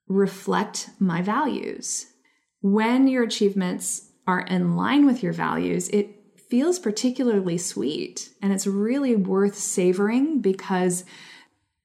reflect 0.07 0.91
my 0.99 1.23
values? 1.23 2.13
When 2.61 3.09
your 3.09 3.23
achievements 3.23 4.11
are 4.27 4.43
in 4.43 4.77
line 4.77 5.07
with 5.07 5.23
your 5.23 5.33
values, 5.33 5.89
it 5.89 6.15
feels 6.51 6.79
particularly 6.79 7.57
sweet 7.57 8.29
and 8.43 8.53
it's 8.53 8.67
really 8.67 9.17
worth 9.17 9.57
savoring 9.57 10.43
because 10.43 11.07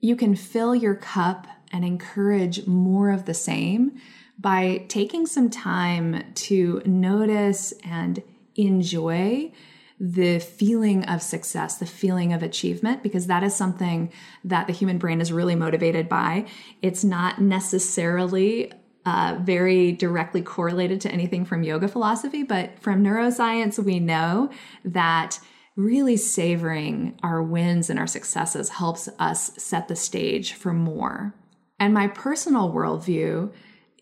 you 0.02 0.18
can 0.18 0.36
fill 0.36 0.76
your 0.76 0.96
cup 0.96 1.48
and 1.72 1.86
encourage 1.86 2.68
more 2.68 3.10
of 3.10 3.24
the 3.24 3.34
same 3.34 4.02
by 4.38 4.86
taking 4.88 5.26
some 5.26 5.50
time 5.50 6.24
to 6.34 6.82
notice 6.86 7.74
and 7.84 8.22
enjoy 8.56 9.52
the 10.00 10.40
feeling 10.40 11.06
of 11.06 11.22
success, 11.22 11.78
the 11.78 11.86
feeling 11.86 12.34
of 12.34 12.44
achievement, 12.44 13.04
because 13.04 13.28
that 13.28 13.44
is 13.44 13.56
something 13.56 14.12
that 14.44 14.68
the 14.68 14.74
human 14.74 14.98
brain 14.98 15.22
is 15.22 15.32
really 15.32 15.56
motivated 15.56 16.10
by. 16.10 16.46
It's 16.82 17.04
not 17.04 17.40
necessarily 17.40 18.72
uh, 19.06 19.38
very 19.42 19.92
directly 19.92 20.42
correlated 20.42 21.00
to 21.02 21.12
anything 21.12 21.46
from 21.46 21.64
yoga 21.64 21.88
philosophy, 21.88 22.44
but 22.44 22.80
from 22.80 23.04
neuroscience, 23.04 23.78
we 23.80 24.00
know 24.00 24.50
that 24.84 25.40
really 25.76 26.18
savoring 26.18 27.18
our 27.24 27.42
wins 27.42 27.90
and 27.90 27.98
our 27.98 28.08
successes 28.08 28.70
helps 28.70 29.10
us 29.20 29.52
set 29.58 29.88
the 29.88 29.96
stage 29.96 30.54
for 30.54 30.74
more. 30.74 31.34
And 31.80 31.94
my 31.94 32.08
personal 32.08 32.72
worldview 32.72 33.52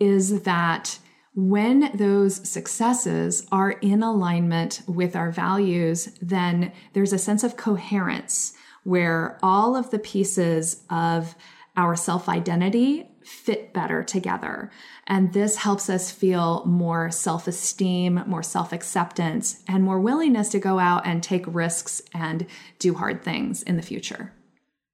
is 0.01 0.41
that 0.41 0.98
when 1.36 1.96
those 1.96 2.50
successes 2.50 3.48
are 3.51 3.72
in 3.72 4.01
alignment 4.03 4.81
with 4.88 5.15
our 5.15 5.31
values, 5.31 6.08
then 6.22 6.74
there's 6.93 7.13
a 7.13 7.20
sense 7.20 7.43
of 7.43 7.55
coherence 7.55 8.53
where 8.84 9.38
all 9.43 9.75
of 9.75 9.91
the 9.91 10.00
pieces 10.00 10.84
of 10.89 11.36
our 11.77 11.96
self 11.96 12.27
identity 12.27 13.08
fit 13.24 13.74
better 13.74 14.03
together. 14.03 14.72
And 15.05 15.31
this 15.31 15.58
helps 15.58 15.88
us 15.88 16.10
feel 16.10 16.65
more 16.65 17.12
self 17.12 17.48
esteem, 17.48 18.24
more 18.25 18.43
self 18.43 18.74
acceptance, 18.74 19.63
and 19.67 19.84
more 19.84 20.00
willingness 20.00 20.50
to 20.50 20.60
go 20.60 20.79
out 20.79 21.05
and 21.05 21.22
take 21.22 21.46
risks 21.48 22.01
and 22.13 22.48
do 22.79 22.96
hard 22.96 23.24
things 23.24 23.62
in 23.62 23.77
the 23.77 23.84
future. 23.84 24.34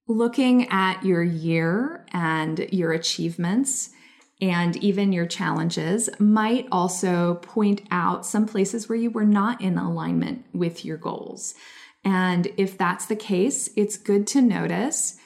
Looking 0.07 0.69
at 0.69 1.03
your 1.05 1.23
year 1.23 2.05
and 2.11 2.59
your 2.71 2.91
achievements 2.91 3.91
and 4.39 4.75
even 4.77 5.11
your 5.11 5.25
challenges 5.25 6.09
might 6.19 6.67
also 6.71 7.35
point 7.35 7.81
out 7.89 8.25
some 8.25 8.45
places 8.45 8.87
where 8.87 8.97
you 8.97 9.09
were 9.09 9.25
not 9.25 9.61
in 9.61 9.77
alignment 9.77 10.45
with 10.53 10.85
your 10.85 10.97
goals. 10.97 11.55
And 12.03 12.47
if 12.57 12.77
that's 12.77 13.07
the 13.07 13.15
case, 13.15 13.69
it's 13.75 13.97
good 13.97 14.27
to 14.27 14.41
notice. 14.41 15.17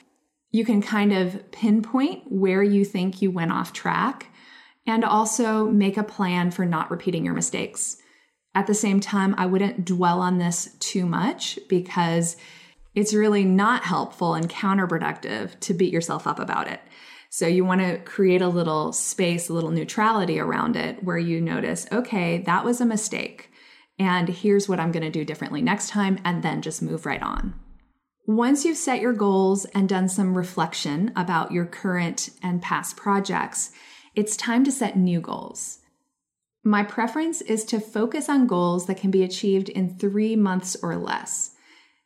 You 0.50 0.64
can 0.64 0.80
kind 0.82 1.12
of 1.12 1.50
pinpoint 1.52 2.24
where 2.30 2.62
you 2.62 2.84
think 2.84 3.20
you 3.20 3.30
went 3.30 3.52
off 3.52 3.72
track 3.72 4.28
and 4.86 5.04
also 5.04 5.66
make 5.70 5.96
a 5.96 6.02
plan 6.02 6.50
for 6.50 6.64
not 6.64 6.90
repeating 6.90 7.24
your 7.24 7.34
mistakes. 7.34 7.98
At 8.54 8.66
the 8.66 8.74
same 8.74 9.00
time, 9.00 9.34
I 9.38 9.46
wouldn't 9.46 9.84
dwell 9.84 10.20
on 10.20 10.38
this 10.38 10.74
too 10.80 11.06
much 11.06 11.58
because 11.68 12.36
it's 12.94 13.14
really 13.14 13.44
not 13.44 13.84
helpful 13.84 14.34
and 14.34 14.48
counterproductive 14.48 15.58
to 15.60 15.74
beat 15.74 15.92
yourself 15.92 16.26
up 16.26 16.38
about 16.38 16.68
it. 16.68 16.80
So 17.34 17.46
you 17.46 17.64
want 17.64 17.80
to 17.80 17.96
create 17.96 18.42
a 18.42 18.48
little 18.48 18.92
space, 18.92 19.48
a 19.48 19.54
little 19.54 19.70
neutrality 19.70 20.38
around 20.38 20.76
it 20.76 21.02
where 21.02 21.16
you 21.16 21.40
notice, 21.40 21.86
okay, 21.90 22.42
that 22.42 22.62
was 22.62 22.78
a 22.78 22.84
mistake. 22.84 23.50
And 23.98 24.28
here's 24.28 24.68
what 24.68 24.78
I'm 24.78 24.92
going 24.92 25.02
to 25.02 25.10
do 25.10 25.24
differently 25.24 25.62
next 25.62 25.88
time, 25.88 26.18
and 26.26 26.42
then 26.42 26.60
just 26.60 26.82
move 26.82 27.06
right 27.06 27.22
on. 27.22 27.54
Once 28.26 28.66
you've 28.66 28.76
set 28.76 29.00
your 29.00 29.14
goals 29.14 29.64
and 29.74 29.88
done 29.88 30.10
some 30.10 30.36
reflection 30.36 31.10
about 31.16 31.52
your 31.52 31.64
current 31.64 32.28
and 32.42 32.60
past 32.60 32.98
projects, 32.98 33.72
it's 34.14 34.36
time 34.36 34.62
to 34.64 34.70
set 34.70 34.98
new 34.98 35.18
goals. 35.18 35.78
My 36.62 36.82
preference 36.82 37.40
is 37.40 37.64
to 37.64 37.80
focus 37.80 38.28
on 38.28 38.46
goals 38.46 38.84
that 38.88 38.98
can 38.98 39.10
be 39.10 39.22
achieved 39.22 39.70
in 39.70 39.96
three 39.96 40.36
months 40.36 40.76
or 40.82 40.96
less. 40.96 41.52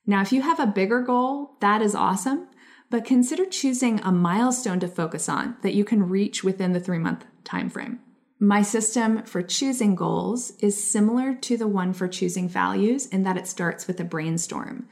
Now, 0.06 0.22
if 0.22 0.30
you 0.32 0.42
have 0.42 0.60
a 0.60 0.68
bigger 0.68 1.00
goal, 1.00 1.56
that 1.60 1.82
is 1.82 1.96
awesome 1.96 2.46
but 2.90 3.04
consider 3.04 3.44
choosing 3.44 4.00
a 4.00 4.12
milestone 4.12 4.80
to 4.80 4.88
focus 4.88 5.28
on 5.28 5.56
that 5.62 5.74
you 5.74 5.84
can 5.84 6.08
reach 6.08 6.44
within 6.44 6.72
the 6.72 6.80
three 6.80 6.98
month 6.98 7.24
time 7.44 7.68
frame. 7.68 8.00
My 8.38 8.60
system 8.60 9.22
for 9.22 9.42
choosing 9.42 9.94
goals 9.94 10.52
is 10.60 10.82
similar 10.82 11.34
to 11.34 11.56
the 11.56 11.66
one 11.66 11.94
for 11.94 12.06
choosing 12.06 12.48
values 12.48 13.06
in 13.06 13.22
that 13.22 13.38
it 13.38 13.46
starts 13.46 13.86
with 13.86 13.98
a 13.98 14.04
brainstorm. 14.04 14.88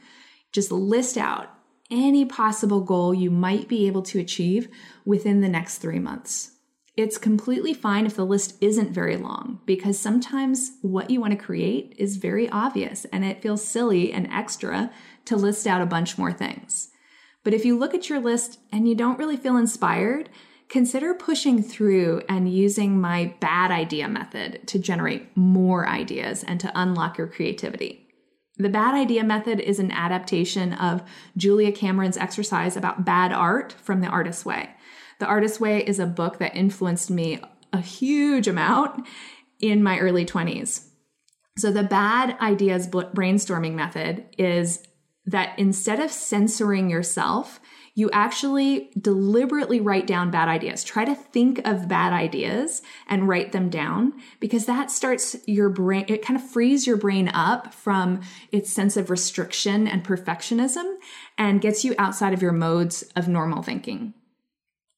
Just 0.51 0.71
list 0.71 1.15
out 1.15 1.49
any 1.91 2.25
possible 2.25 2.81
goal 2.81 3.13
you 3.13 3.29
might 3.29 3.67
be 3.67 3.85
able 3.85 4.01
to 4.01 4.19
achieve 4.19 4.67
within 5.05 5.41
the 5.41 5.49
next 5.49 5.77
three 5.77 5.99
months. 5.99 6.53
It's 6.97 7.17
completely 7.17 7.73
fine 7.73 8.05
if 8.05 8.15
the 8.15 8.25
list 8.25 8.55
isn't 8.61 8.91
very 8.91 9.17
long 9.17 9.59
because 9.65 9.99
sometimes 9.99 10.71
what 10.81 11.09
you 11.09 11.19
want 11.19 11.37
to 11.37 11.45
create 11.45 11.93
is 11.97 12.15
very 12.15 12.49
obvious 12.49 13.05
and 13.05 13.25
it 13.25 13.41
feels 13.41 13.63
silly 13.63 14.13
and 14.13 14.27
extra 14.31 14.91
to 15.25 15.35
list 15.35 15.67
out 15.67 15.81
a 15.81 15.85
bunch 15.85 16.17
more 16.17 16.31
things. 16.31 16.89
But 17.45 17.53
if 17.53 17.63
you 17.63 17.77
look 17.77 17.93
at 17.93 18.09
your 18.09 18.19
list 18.19 18.59
and 18.73 18.89
you 18.89 18.95
don't 18.95 19.19
really 19.19 19.37
feel 19.37 19.55
inspired, 19.55 20.29
consider 20.67 21.13
pushing 21.13 21.61
through 21.61 22.23
and 22.27 22.51
using 22.51 22.99
my 22.99 23.35
bad 23.39 23.69
idea 23.69 24.09
method 24.09 24.67
to 24.67 24.79
generate 24.79 25.37
more 25.37 25.87
ideas 25.87 26.43
and 26.43 26.59
to 26.59 26.71
unlock 26.73 27.19
your 27.19 27.27
creativity. 27.27 28.09
The 28.57 28.69
bad 28.69 28.95
idea 28.95 29.23
method 29.23 29.59
is 29.59 29.79
an 29.79 29.91
adaptation 29.91 30.73
of 30.73 31.03
Julia 31.37 31.71
Cameron's 31.71 32.17
exercise 32.17 32.75
about 32.75 33.05
bad 33.05 33.31
art 33.31 33.73
from 33.73 34.01
The 34.01 34.07
Artist's 34.07 34.43
Way. 34.43 34.71
The 35.19 35.27
Artist's 35.27 35.59
Way 35.59 35.85
is 35.85 35.99
a 35.99 36.07
book 36.07 36.39
that 36.39 36.55
influenced 36.55 37.11
me 37.11 37.39
a 37.71 37.79
huge 37.79 38.47
amount 38.47 39.05
in 39.59 39.83
my 39.83 39.99
early 39.99 40.25
20s. 40.25 40.87
So, 41.57 41.71
the 41.71 41.83
bad 41.83 42.37
ideas 42.39 42.87
brainstorming 42.87 43.73
method 43.73 44.25
is 44.37 44.85
that 45.25 45.57
instead 45.57 45.99
of 45.99 46.11
censoring 46.11 46.89
yourself, 46.89 47.59
you 47.97 48.09
actually 48.11 48.91
deliberately 48.99 49.79
write 49.79 50.05
down 50.05 50.29
bad 50.29 50.49
ideas. 50.49 50.83
Try 50.83 51.05
to 51.05 51.15
think 51.15 51.65
of 51.65 51.87
bad 51.87 52.11
ideas 52.11 52.81
and 53.07 53.27
write 53.27 53.53
them 53.53 53.69
down 53.69 54.13
because 54.41 54.65
that 54.65 54.91
starts 54.91 55.37
your 55.47 55.69
brain, 55.69 56.03
it 56.09 56.21
kind 56.21 56.37
of 56.37 56.47
frees 56.47 56.85
your 56.85 56.97
brain 56.97 57.29
up 57.29 57.73
from 57.73 58.21
its 58.51 58.71
sense 58.71 58.97
of 58.97 59.09
restriction 59.09 59.87
and 59.87 60.03
perfectionism 60.03 60.95
and 61.37 61.61
gets 61.61 61.85
you 61.85 61.95
outside 61.97 62.33
of 62.33 62.41
your 62.41 62.51
modes 62.51 63.03
of 63.15 63.29
normal 63.29 63.63
thinking. 63.63 64.13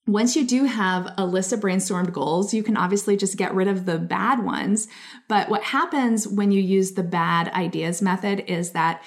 Once 0.07 0.37
you 0.37 0.47
do 0.47 0.63
have 0.63 1.13
a 1.17 1.25
list 1.25 1.51
of 1.51 1.59
brainstormed 1.59 2.13
goals, 2.13 2.53
you 2.53 2.63
can 2.63 2.77
obviously 2.77 3.17
just 3.17 3.37
get 3.37 3.53
rid 3.53 3.67
of 3.67 3.85
the 3.85 3.99
bad 3.99 4.43
ones. 4.43 4.87
But 5.27 5.49
what 5.49 5.63
happens 5.63 6.25
when 6.25 6.49
you 6.49 6.61
use 6.61 6.93
the 6.93 7.03
bad 7.03 7.49
ideas 7.49 8.01
method 8.01 8.45
is 8.47 8.71
that 8.71 9.03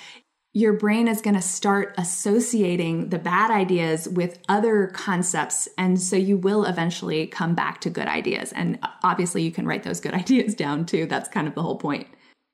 your 0.53 0.73
brain 0.73 1.07
is 1.07 1.21
going 1.21 1.37
to 1.37 1.43
start 1.43 1.95
associating 1.97 3.11
the 3.11 3.19
bad 3.19 3.51
ideas 3.51 4.09
with 4.09 4.39
other 4.49 4.89
concepts. 4.89 5.69
And 5.79 6.01
so 6.01 6.17
you 6.17 6.37
will 6.37 6.65
eventually 6.65 7.29
come 7.29 7.55
back 7.55 7.81
to 7.83 7.91
good 7.91 8.09
ideas. 8.09 8.53
And 8.53 8.79
uh, 8.83 8.89
obviously, 9.05 9.43
you 9.43 9.53
can 9.53 9.67
write 9.67 9.85
those 9.85 10.01
good 10.01 10.15
ideas 10.23 10.55
down 10.55 10.87
too. 10.87 11.07
That's 11.07 11.29
kind 11.29 11.47
of 11.47 11.55
the 11.55 11.63
whole 11.63 11.79
point. 11.79 12.09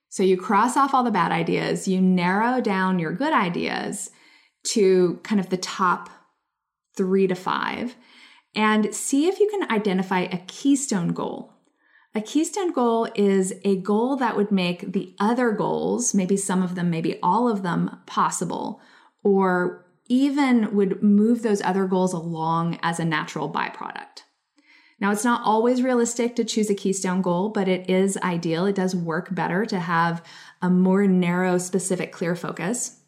So 0.08 0.22
you 0.22 0.36
cross 0.36 0.76
off 0.76 0.94
all 0.94 1.02
the 1.02 1.10
bad 1.10 1.32
ideas, 1.32 1.88
you 1.88 2.00
narrow 2.00 2.60
down 2.60 2.98
your 2.98 3.12
good 3.12 3.32
ideas 3.32 4.10
to 4.68 5.20
kind 5.22 5.40
of 5.40 5.50
the 5.50 5.56
top 5.56 6.10
three 6.96 7.26
to 7.26 7.34
five, 7.34 7.96
and 8.54 8.94
see 8.94 9.26
if 9.26 9.38
you 9.40 9.48
can 9.50 9.70
identify 9.70 10.20
a 10.20 10.38
keystone 10.46 11.08
goal 11.08 11.52
a 12.16 12.22
keystone 12.22 12.72
goal 12.72 13.06
is 13.14 13.52
a 13.62 13.76
goal 13.76 14.16
that 14.16 14.38
would 14.38 14.50
make 14.50 14.92
the 14.92 15.14
other 15.20 15.52
goals, 15.52 16.14
maybe 16.14 16.34
some 16.34 16.62
of 16.62 16.74
them, 16.74 16.88
maybe 16.88 17.18
all 17.22 17.46
of 17.46 17.62
them, 17.62 17.98
possible, 18.06 18.80
or 19.22 19.84
even 20.08 20.74
would 20.74 21.02
move 21.02 21.42
those 21.42 21.60
other 21.60 21.86
goals 21.86 22.14
along 22.14 22.78
as 22.82 22.98
a 22.98 23.04
natural 23.04 23.52
byproduct. 23.52 24.22
Now, 24.98 25.12
it's 25.12 25.24
not 25.24 25.42
always 25.44 25.82
realistic 25.82 26.36
to 26.36 26.44
choose 26.44 26.70
a 26.70 26.74
keystone 26.74 27.20
goal, 27.20 27.50
but 27.50 27.68
it 27.68 27.90
is 27.90 28.16
ideal. 28.18 28.64
It 28.64 28.76
does 28.76 28.96
work 28.96 29.34
better 29.34 29.66
to 29.66 29.78
have 29.78 30.24
a 30.62 30.70
more 30.70 31.06
narrow, 31.06 31.58
specific, 31.58 32.12
clear 32.12 32.34
focus. 32.34 32.98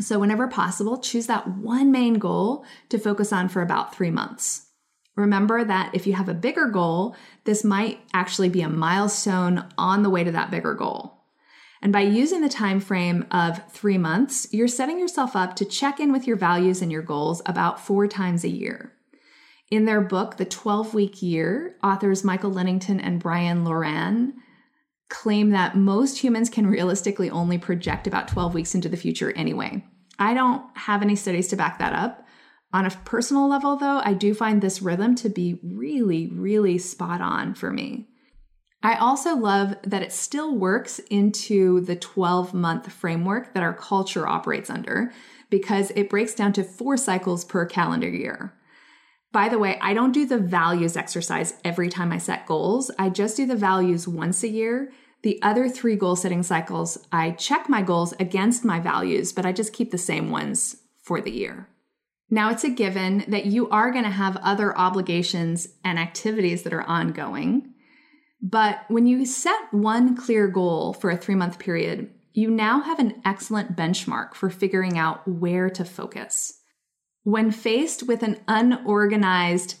So, 0.00 0.18
whenever 0.18 0.48
possible, 0.48 0.98
choose 0.98 1.28
that 1.28 1.48
one 1.48 1.90
main 1.90 2.14
goal 2.14 2.66
to 2.90 2.98
focus 2.98 3.32
on 3.32 3.48
for 3.48 3.62
about 3.62 3.94
three 3.94 4.10
months. 4.10 4.63
Remember 5.16 5.64
that 5.64 5.94
if 5.94 6.06
you 6.06 6.14
have 6.14 6.28
a 6.28 6.34
bigger 6.34 6.66
goal, 6.66 7.14
this 7.44 7.62
might 7.62 8.00
actually 8.12 8.48
be 8.48 8.62
a 8.62 8.68
milestone 8.68 9.64
on 9.78 10.02
the 10.02 10.10
way 10.10 10.24
to 10.24 10.32
that 10.32 10.50
bigger 10.50 10.74
goal. 10.74 11.20
And 11.80 11.92
by 11.92 12.00
using 12.00 12.40
the 12.40 12.48
time 12.48 12.80
frame 12.80 13.26
of 13.30 13.60
3 13.70 13.98
months, 13.98 14.48
you're 14.52 14.66
setting 14.68 14.98
yourself 14.98 15.36
up 15.36 15.54
to 15.56 15.64
check 15.64 16.00
in 16.00 16.12
with 16.12 16.26
your 16.26 16.36
values 16.36 16.80
and 16.80 16.90
your 16.90 17.02
goals 17.02 17.42
about 17.46 17.78
4 17.78 18.08
times 18.08 18.42
a 18.42 18.48
year. 18.48 18.92
In 19.70 19.84
their 19.84 20.00
book, 20.00 20.36
The 20.36 20.44
12 20.44 20.94
Week 20.94 21.22
Year, 21.22 21.76
authors 21.82 22.24
Michael 22.24 22.52
Lennington 22.52 23.00
and 23.00 23.20
Brian 23.20 23.58
Moran 23.58 24.34
claim 25.10 25.50
that 25.50 25.76
most 25.76 26.18
humans 26.18 26.48
can 26.48 26.66
realistically 26.66 27.30
only 27.30 27.58
project 27.58 28.06
about 28.06 28.28
12 28.28 28.54
weeks 28.54 28.74
into 28.74 28.88
the 28.88 28.96
future 28.96 29.32
anyway. 29.32 29.84
I 30.18 30.32
don't 30.32 30.64
have 30.76 31.02
any 31.02 31.16
studies 31.16 31.48
to 31.48 31.56
back 31.56 31.78
that 31.78 31.92
up, 31.92 32.23
on 32.74 32.86
a 32.86 32.90
personal 32.90 33.48
level, 33.48 33.76
though, 33.76 34.02
I 34.04 34.14
do 34.14 34.34
find 34.34 34.60
this 34.60 34.82
rhythm 34.82 35.14
to 35.16 35.28
be 35.28 35.60
really, 35.62 36.26
really 36.26 36.76
spot 36.76 37.20
on 37.20 37.54
for 37.54 37.70
me. 37.70 38.08
I 38.82 38.96
also 38.96 39.36
love 39.36 39.76
that 39.84 40.02
it 40.02 40.12
still 40.12 40.58
works 40.58 40.98
into 41.08 41.82
the 41.82 41.94
12 41.94 42.52
month 42.52 42.90
framework 42.90 43.54
that 43.54 43.62
our 43.62 43.72
culture 43.72 44.26
operates 44.26 44.70
under 44.70 45.12
because 45.50 45.92
it 45.94 46.10
breaks 46.10 46.34
down 46.34 46.52
to 46.54 46.64
four 46.64 46.96
cycles 46.96 47.44
per 47.44 47.64
calendar 47.64 48.08
year. 48.08 48.52
By 49.30 49.48
the 49.48 49.58
way, 49.58 49.78
I 49.80 49.94
don't 49.94 50.12
do 50.12 50.26
the 50.26 50.38
values 50.38 50.96
exercise 50.96 51.54
every 51.64 51.88
time 51.88 52.10
I 52.10 52.18
set 52.18 52.44
goals. 52.44 52.90
I 52.98 53.08
just 53.08 53.36
do 53.36 53.46
the 53.46 53.54
values 53.54 54.08
once 54.08 54.42
a 54.42 54.48
year. 54.48 54.90
The 55.22 55.40
other 55.42 55.68
three 55.68 55.94
goal 55.94 56.16
setting 56.16 56.42
cycles, 56.42 56.98
I 57.12 57.30
check 57.30 57.68
my 57.68 57.82
goals 57.82 58.14
against 58.18 58.64
my 58.64 58.80
values, 58.80 59.32
but 59.32 59.46
I 59.46 59.52
just 59.52 59.72
keep 59.72 59.92
the 59.92 59.98
same 59.98 60.30
ones 60.30 60.76
for 61.04 61.20
the 61.20 61.30
year. 61.30 61.68
Now, 62.30 62.50
it's 62.50 62.64
a 62.64 62.70
given 62.70 63.24
that 63.28 63.46
you 63.46 63.68
are 63.70 63.92
going 63.92 64.04
to 64.04 64.10
have 64.10 64.36
other 64.38 64.76
obligations 64.76 65.68
and 65.84 65.98
activities 65.98 66.62
that 66.62 66.72
are 66.72 66.82
ongoing. 66.82 67.74
But 68.42 68.80
when 68.88 69.06
you 69.06 69.24
set 69.24 69.72
one 69.72 70.16
clear 70.16 70.48
goal 70.48 70.94
for 70.94 71.10
a 71.10 71.16
three 71.16 71.34
month 71.34 71.58
period, 71.58 72.10
you 72.32 72.50
now 72.50 72.80
have 72.80 72.98
an 72.98 73.22
excellent 73.24 73.76
benchmark 73.76 74.34
for 74.34 74.50
figuring 74.50 74.98
out 74.98 75.26
where 75.28 75.70
to 75.70 75.84
focus. 75.84 76.60
When 77.22 77.52
faced 77.52 78.02
with 78.02 78.22
an 78.22 78.40
unorganized 78.48 79.76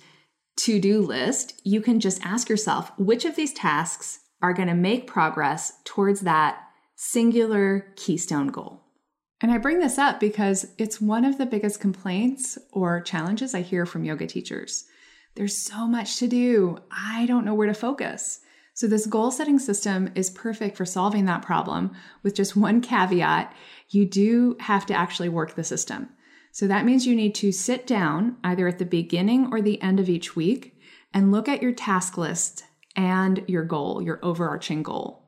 to 0.58 0.80
do 0.80 1.02
list, 1.02 1.60
you 1.64 1.80
can 1.80 1.98
just 1.98 2.24
ask 2.24 2.48
yourself 2.48 2.92
which 2.96 3.24
of 3.24 3.36
these 3.36 3.52
tasks 3.52 4.20
are 4.40 4.54
going 4.54 4.68
to 4.68 4.74
make 4.74 5.06
progress 5.06 5.72
towards 5.84 6.20
that 6.20 6.58
singular 6.94 7.92
keystone 7.96 8.48
goal. 8.48 8.83
And 9.44 9.52
I 9.52 9.58
bring 9.58 9.78
this 9.78 9.98
up 9.98 10.20
because 10.20 10.68
it's 10.78 11.02
one 11.02 11.22
of 11.22 11.36
the 11.36 11.44
biggest 11.44 11.78
complaints 11.78 12.56
or 12.72 13.02
challenges 13.02 13.54
I 13.54 13.60
hear 13.60 13.84
from 13.84 14.02
yoga 14.02 14.26
teachers. 14.26 14.86
There's 15.34 15.54
so 15.54 15.86
much 15.86 16.16
to 16.20 16.26
do. 16.26 16.78
I 16.90 17.26
don't 17.26 17.44
know 17.44 17.52
where 17.52 17.66
to 17.66 17.74
focus. 17.74 18.40
So, 18.72 18.86
this 18.86 19.04
goal 19.04 19.30
setting 19.30 19.58
system 19.58 20.10
is 20.14 20.30
perfect 20.30 20.78
for 20.78 20.86
solving 20.86 21.26
that 21.26 21.42
problem 21.42 21.94
with 22.22 22.34
just 22.34 22.56
one 22.56 22.80
caveat 22.80 23.54
you 23.90 24.06
do 24.06 24.56
have 24.60 24.86
to 24.86 24.94
actually 24.94 25.28
work 25.28 25.56
the 25.56 25.62
system. 25.62 26.08
So, 26.50 26.66
that 26.66 26.86
means 26.86 27.06
you 27.06 27.14
need 27.14 27.34
to 27.34 27.52
sit 27.52 27.86
down 27.86 28.38
either 28.42 28.66
at 28.66 28.78
the 28.78 28.86
beginning 28.86 29.50
or 29.52 29.60
the 29.60 29.82
end 29.82 30.00
of 30.00 30.08
each 30.08 30.34
week 30.34 30.80
and 31.12 31.30
look 31.30 31.50
at 31.50 31.60
your 31.60 31.72
task 31.72 32.16
list 32.16 32.64
and 32.96 33.44
your 33.46 33.64
goal, 33.64 34.00
your 34.00 34.20
overarching 34.22 34.82
goal. 34.82 35.23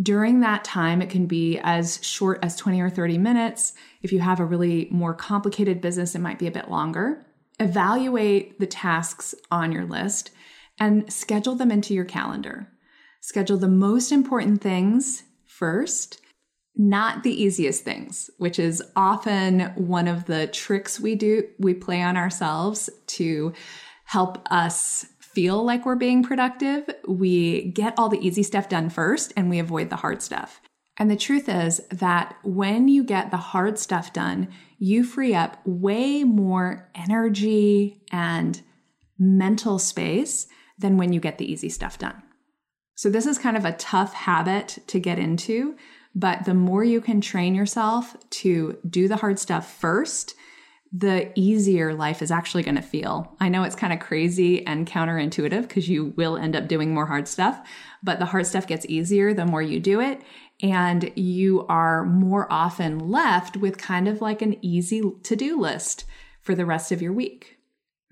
During 0.00 0.40
that 0.40 0.64
time, 0.64 1.02
it 1.02 1.10
can 1.10 1.26
be 1.26 1.58
as 1.62 1.98
short 2.02 2.38
as 2.42 2.56
20 2.56 2.80
or 2.80 2.90
30 2.90 3.18
minutes. 3.18 3.74
If 4.02 4.12
you 4.12 4.20
have 4.20 4.40
a 4.40 4.44
really 4.44 4.88
more 4.90 5.14
complicated 5.14 5.80
business, 5.80 6.14
it 6.14 6.20
might 6.20 6.38
be 6.38 6.46
a 6.46 6.52
bit 6.52 6.70
longer. 6.70 7.26
Evaluate 7.58 8.58
the 8.58 8.66
tasks 8.66 9.34
on 9.50 9.72
your 9.72 9.84
list 9.84 10.30
and 10.78 11.12
schedule 11.12 11.54
them 11.54 11.70
into 11.70 11.92
your 11.92 12.04
calendar. 12.04 12.68
Schedule 13.20 13.58
the 13.58 13.68
most 13.68 14.12
important 14.12 14.62
things 14.62 15.24
first, 15.44 16.20
not 16.74 17.22
the 17.22 17.42
easiest 17.42 17.84
things, 17.84 18.30
which 18.38 18.58
is 18.58 18.82
often 18.96 19.60
one 19.74 20.08
of 20.08 20.24
the 20.24 20.46
tricks 20.46 20.98
we 20.98 21.14
do, 21.14 21.46
we 21.58 21.74
play 21.74 22.00
on 22.00 22.16
ourselves 22.16 22.88
to 23.06 23.52
help 24.04 24.40
us 24.50 25.04
feel 25.34 25.62
like 25.64 25.86
we're 25.86 25.96
being 25.96 26.22
productive, 26.22 26.88
we 27.06 27.70
get 27.70 27.94
all 27.96 28.08
the 28.08 28.24
easy 28.26 28.42
stuff 28.42 28.68
done 28.68 28.90
first 28.90 29.32
and 29.36 29.48
we 29.48 29.58
avoid 29.58 29.90
the 29.90 29.96
hard 29.96 30.22
stuff. 30.22 30.60
And 30.96 31.10
the 31.10 31.16
truth 31.16 31.48
is 31.48 31.80
that 31.90 32.36
when 32.42 32.88
you 32.88 33.02
get 33.04 33.30
the 33.30 33.36
hard 33.38 33.78
stuff 33.78 34.12
done, 34.12 34.48
you 34.78 35.02
free 35.04 35.34
up 35.34 35.58
way 35.64 36.24
more 36.24 36.90
energy 36.94 38.02
and 38.12 38.60
mental 39.18 39.78
space 39.78 40.46
than 40.78 40.96
when 40.96 41.12
you 41.12 41.20
get 41.20 41.38
the 41.38 41.50
easy 41.50 41.68
stuff 41.68 41.98
done. 41.98 42.22
So, 42.96 43.08
this 43.08 43.26
is 43.26 43.38
kind 43.38 43.56
of 43.56 43.64
a 43.64 43.72
tough 43.72 44.12
habit 44.12 44.78
to 44.88 45.00
get 45.00 45.18
into, 45.18 45.76
but 46.14 46.44
the 46.44 46.54
more 46.54 46.84
you 46.84 47.00
can 47.00 47.22
train 47.22 47.54
yourself 47.54 48.14
to 48.30 48.78
do 48.88 49.08
the 49.08 49.16
hard 49.16 49.38
stuff 49.38 49.72
first, 49.72 50.34
the 50.92 51.30
easier 51.38 51.94
life 51.94 52.20
is 52.20 52.32
actually 52.32 52.64
going 52.64 52.74
to 52.74 52.82
feel. 52.82 53.36
I 53.38 53.48
know 53.48 53.62
it's 53.62 53.76
kind 53.76 53.92
of 53.92 54.00
crazy 54.00 54.66
and 54.66 54.86
counterintuitive 54.86 55.62
because 55.62 55.88
you 55.88 56.12
will 56.16 56.36
end 56.36 56.56
up 56.56 56.66
doing 56.66 56.92
more 56.92 57.06
hard 57.06 57.28
stuff, 57.28 57.60
but 58.02 58.18
the 58.18 58.26
hard 58.26 58.46
stuff 58.46 58.66
gets 58.66 58.86
easier 58.86 59.32
the 59.32 59.46
more 59.46 59.62
you 59.62 59.78
do 59.78 60.00
it. 60.00 60.20
And 60.62 61.12
you 61.14 61.64
are 61.68 62.04
more 62.04 62.52
often 62.52 62.98
left 62.98 63.56
with 63.56 63.78
kind 63.78 64.08
of 64.08 64.20
like 64.20 64.42
an 64.42 64.62
easy 64.64 65.02
to 65.22 65.36
do 65.36 65.58
list 65.58 66.04
for 66.42 66.54
the 66.54 66.66
rest 66.66 66.90
of 66.90 67.00
your 67.00 67.12
week. 67.12 67.59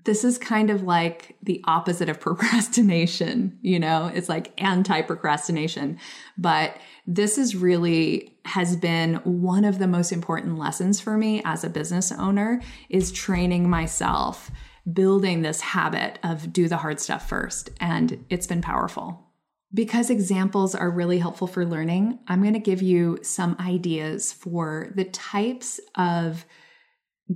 This 0.05 0.23
is 0.23 0.37
kind 0.37 0.69
of 0.69 0.83
like 0.83 1.35
the 1.43 1.61
opposite 1.65 2.09
of 2.09 2.19
procrastination, 2.21 3.57
you 3.61 3.79
know, 3.79 4.11
it's 4.13 4.29
like 4.29 4.59
anti 4.61 5.01
procrastination. 5.01 5.99
But 6.37 6.77
this 7.05 7.37
is 7.37 7.55
really 7.55 8.37
has 8.45 8.75
been 8.75 9.15
one 9.23 9.65
of 9.65 9.79
the 9.79 9.87
most 9.87 10.11
important 10.11 10.57
lessons 10.57 10.99
for 10.99 11.17
me 11.17 11.41
as 11.43 11.63
a 11.63 11.69
business 11.69 12.11
owner 12.11 12.61
is 12.89 13.11
training 13.11 13.69
myself, 13.69 14.49
building 14.91 15.41
this 15.41 15.61
habit 15.61 16.19
of 16.23 16.51
do 16.53 16.67
the 16.67 16.77
hard 16.77 16.99
stuff 16.99 17.27
first. 17.27 17.69
And 17.79 18.25
it's 18.29 18.47
been 18.47 18.61
powerful. 18.61 19.25
Because 19.71 20.09
examples 20.09 20.73
are 20.73 20.89
really 20.89 21.19
helpful 21.19 21.45
for 21.45 21.63
learning, 21.63 22.17
I'm 22.27 22.41
going 22.41 22.55
to 22.55 22.59
give 22.59 22.81
you 22.81 23.19
some 23.21 23.55
ideas 23.59 24.33
for 24.33 24.91
the 24.95 25.05
types 25.05 25.79
of 25.95 26.43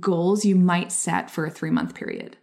goals 0.00 0.44
you 0.44 0.56
might 0.56 0.90
set 0.90 1.30
for 1.30 1.46
a 1.46 1.50
three 1.50 1.70
month 1.70 1.94
period. 1.94 2.36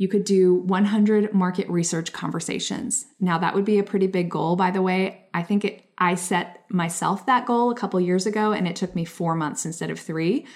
You 0.00 0.08
could 0.08 0.24
do 0.24 0.54
100 0.54 1.34
market 1.34 1.68
research 1.68 2.10
conversations. 2.10 3.04
Now, 3.20 3.36
that 3.36 3.54
would 3.54 3.66
be 3.66 3.78
a 3.78 3.84
pretty 3.84 4.06
big 4.06 4.30
goal, 4.30 4.56
by 4.56 4.70
the 4.70 4.80
way. 4.80 5.26
I 5.34 5.42
think 5.42 5.62
it, 5.62 5.84
I 5.98 6.14
set 6.14 6.64
myself 6.70 7.26
that 7.26 7.44
goal 7.44 7.70
a 7.70 7.74
couple 7.74 8.00
years 8.00 8.24
ago 8.24 8.52
and 8.52 8.66
it 8.66 8.76
took 8.76 8.94
me 8.94 9.04
four 9.04 9.34
months 9.34 9.66
instead 9.66 9.90
of 9.90 10.00
three. 10.00 10.46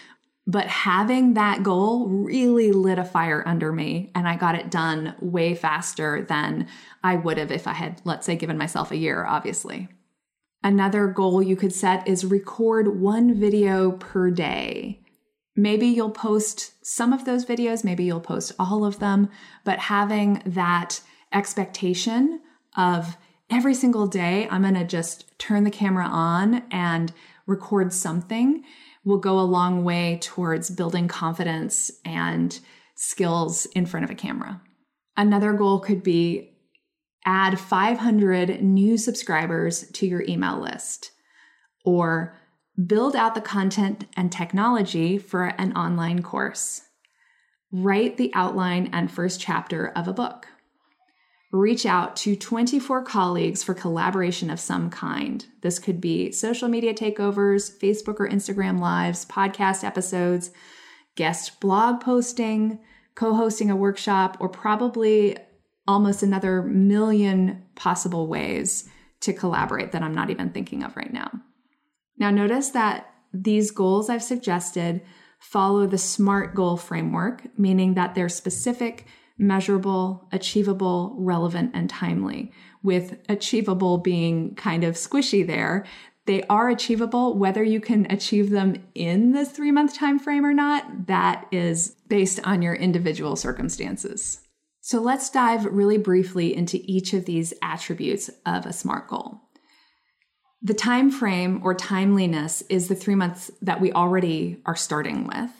But 0.46 0.68
having 0.68 1.34
that 1.34 1.62
goal 1.62 2.08
really 2.08 2.72
lit 2.72 2.98
a 2.98 3.04
fire 3.04 3.42
under 3.44 3.70
me, 3.70 4.10
and 4.14 4.26
I 4.26 4.36
got 4.36 4.54
it 4.54 4.70
done 4.70 5.14
way 5.20 5.54
faster 5.54 6.24
than 6.26 6.66
I 7.02 7.16
would 7.16 7.36
have 7.36 7.52
if 7.52 7.66
I 7.66 7.74
had, 7.74 8.00
let's 8.04 8.24
say, 8.24 8.36
given 8.36 8.56
myself 8.56 8.92
a 8.92 8.96
year, 8.96 9.26
obviously. 9.26 9.88
Another 10.62 11.06
goal 11.06 11.42
you 11.42 11.54
could 11.54 11.74
set 11.74 12.08
is 12.08 12.24
record 12.24 12.98
one 12.98 13.38
video 13.38 13.92
per 13.92 14.30
day. 14.30 15.03
Maybe 15.56 15.86
you'll 15.86 16.10
post 16.10 16.72
some 16.84 17.12
of 17.12 17.24
those 17.24 17.44
videos, 17.44 17.84
maybe 17.84 18.04
you'll 18.04 18.20
post 18.20 18.52
all 18.58 18.84
of 18.84 18.98
them, 18.98 19.28
but 19.64 19.78
having 19.78 20.42
that 20.46 21.00
expectation 21.32 22.40
of 22.76 23.16
every 23.50 23.74
single 23.74 24.06
day, 24.06 24.48
I'm 24.50 24.62
going 24.62 24.74
to 24.74 24.84
just 24.84 25.38
turn 25.38 25.64
the 25.64 25.70
camera 25.70 26.06
on 26.06 26.64
and 26.70 27.12
record 27.46 27.92
something 27.92 28.64
will 29.04 29.18
go 29.18 29.38
a 29.38 29.42
long 29.42 29.84
way 29.84 30.18
towards 30.20 30.70
building 30.70 31.08
confidence 31.08 31.90
and 32.04 32.58
skills 32.94 33.66
in 33.66 33.86
front 33.86 34.04
of 34.04 34.10
a 34.10 34.14
camera. 34.14 34.60
Another 35.16 35.52
goal 35.52 35.78
could 35.78 36.02
be 36.02 36.50
add 37.26 37.58
500 37.58 38.62
new 38.62 38.98
subscribers 38.98 39.88
to 39.92 40.06
your 40.06 40.22
email 40.22 40.58
list 40.60 41.12
or 41.84 42.36
build 42.86 43.14
out 43.14 43.34
the 43.34 43.40
content 43.40 44.06
and 44.16 44.32
technology 44.32 45.18
for 45.18 45.44
an 45.44 45.76
online 45.76 46.22
course. 46.22 46.82
Write 47.70 48.16
the 48.16 48.32
outline 48.34 48.88
and 48.92 49.10
first 49.10 49.40
chapter 49.40 49.88
of 49.88 50.08
a 50.08 50.12
book. 50.12 50.46
Reach 51.52 51.86
out 51.86 52.16
to 52.16 52.34
24 52.34 53.04
colleagues 53.04 53.62
for 53.62 53.74
collaboration 53.74 54.50
of 54.50 54.58
some 54.58 54.90
kind. 54.90 55.46
This 55.62 55.78
could 55.78 56.00
be 56.00 56.32
social 56.32 56.68
media 56.68 56.92
takeovers, 56.92 57.70
Facebook 57.78 58.18
or 58.18 58.28
Instagram 58.28 58.80
lives, 58.80 59.24
podcast 59.26 59.84
episodes, 59.84 60.50
guest 61.14 61.60
blog 61.60 62.00
posting, 62.00 62.80
co 63.14 63.34
hosting 63.34 63.70
a 63.70 63.76
workshop, 63.76 64.36
or 64.40 64.48
probably 64.48 65.36
almost 65.86 66.24
another 66.24 66.62
million 66.62 67.64
possible 67.76 68.26
ways 68.26 68.88
to 69.20 69.32
collaborate 69.32 69.92
that 69.92 70.02
I'm 70.02 70.14
not 70.14 70.30
even 70.30 70.50
thinking 70.50 70.82
of 70.82 70.96
right 70.96 71.12
now. 71.12 71.30
Now, 72.18 72.30
notice 72.30 72.70
that 72.70 73.10
these 73.32 73.70
goals 73.70 74.08
I've 74.08 74.22
suggested 74.22 75.02
follow 75.40 75.86
the 75.86 75.98
SMART 75.98 76.54
goal 76.54 76.76
framework, 76.76 77.58
meaning 77.58 77.94
that 77.94 78.14
they're 78.14 78.28
specific, 78.28 79.06
measurable, 79.36 80.28
achievable, 80.32 81.16
relevant, 81.18 81.72
and 81.74 81.90
timely, 81.90 82.52
with 82.82 83.18
achievable 83.28 83.98
being 83.98 84.54
kind 84.54 84.84
of 84.84 84.94
squishy 84.94 85.46
there. 85.46 85.84
They 86.26 86.44
are 86.44 86.70
achievable 86.70 87.36
whether 87.36 87.62
you 87.62 87.80
can 87.80 88.06
achieve 88.10 88.50
them 88.50 88.82
in 88.94 89.32
this 89.32 89.50
3-month 89.50 89.94
time 89.94 90.18
frame 90.18 90.46
or 90.46 90.54
not. 90.54 91.08
That 91.08 91.46
is 91.50 91.96
based 92.08 92.40
on 92.44 92.62
your 92.62 92.74
individual 92.74 93.36
circumstances. 93.36 94.40
So 94.80 95.00
let's 95.00 95.28
dive 95.28 95.66
really 95.66 95.98
briefly 95.98 96.54
into 96.54 96.80
each 96.84 97.12
of 97.12 97.24
these 97.24 97.52
attributes 97.60 98.30
of 98.46 98.64
a 98.64 98.72
SMART 98.72 99.08
goal. 99.08 99.40
The 100.66 100.72
time 100.72 101.10
frame 101.10 101.60
or 101.62 101.74
timeliness 101.74 102.62
is 102.70 102.88
the 102.88 102.94
three 102.94 103.14
months 103.14 103.50
that 103.60 103.82
we 103.82 103.92
already 103.92 104.62
are 104.64 104.74
starting 104.74 105.26
with. 105.26 105.50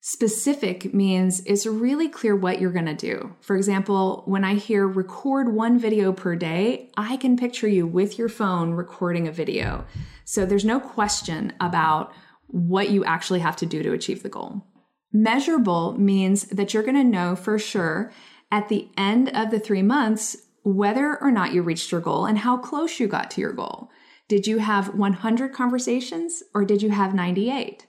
Specific 0.00 0.92
means 0.92 1.40
it's 1.46 1.64
really 1.64 2.08
clear 2.08 2.34
what 2.34 2.60
you're 2.60 2.72
going 2.72 2.86
to 2.86 2.94
do. 2.94 3.36
For 3.40 3.54
example, 3.54 4.24
when 4.26 4.42
I 4.42 4.56
hear 4.56 4.88
record 4.88 5.54
one 5.54 5.78
video 5.78 6.12
per 6.12 6.34
day, 6.34 6.90
I 6.96 7.16
can 7.18 7.36
picture 7.36 7.68
you 7.68 7.86
with 7.86 8.18
your 8.18 8.28
phone 8.28 8.72
recording 8.72 9.28
a 9.28 9.32
video. 9.32 9.86
So 10.24 10.44
there's 10.44 10.64
no 10.64 10.80
question 10.80 11.52
about 11.60 12.12
what 12.48 12.90
you 12.90 13.04
actually 13.04 13.40
have 13.40 13.56
to 13.58 13.66
do 13.66 13.84
to 13.84 13.92
achieve 13.92 14.24
the 14.24 14.28
goal. 14.28 14.66
Measurable 15.12 15.96
means 15.96 16.46
that 16.46 16.74
you're 16.74 16.82
going 16.82 16.96
to 16.96 17.04
know 17.04 17.36
for 17.36 17.60
sure 17.60 18.12
at 18.50 18.68
the 18.68 18.88
end 18.96 19.28
of 19.28 19.52
the 19.52 19.60
three 19.60 19.82
months 19.82 20.36
whether 20.64 21.20
or 21.22 21.30
not 21.30 21.52
you 21.52 21.62
reached 21.62 21.92
your 21.92 22.00
goal 22.00 22.26
and 22.26 22.38
how 22.38 22.56
close 22.56 22.98
you 22.98 23.06
got 23.06 23.30
to 23.32 23.40
your 23.40 23.52
goal. 23.52 23.90
Did 24.28 24.46
you 24.46 24.58
have 24.58 24.94
100 24.94 25.52
conversations 25.52 26.42
or 26.54 26.64
did 26.64 26.82
you 26.82 26.90
have 26.90 27.14
98? 27.14 27.86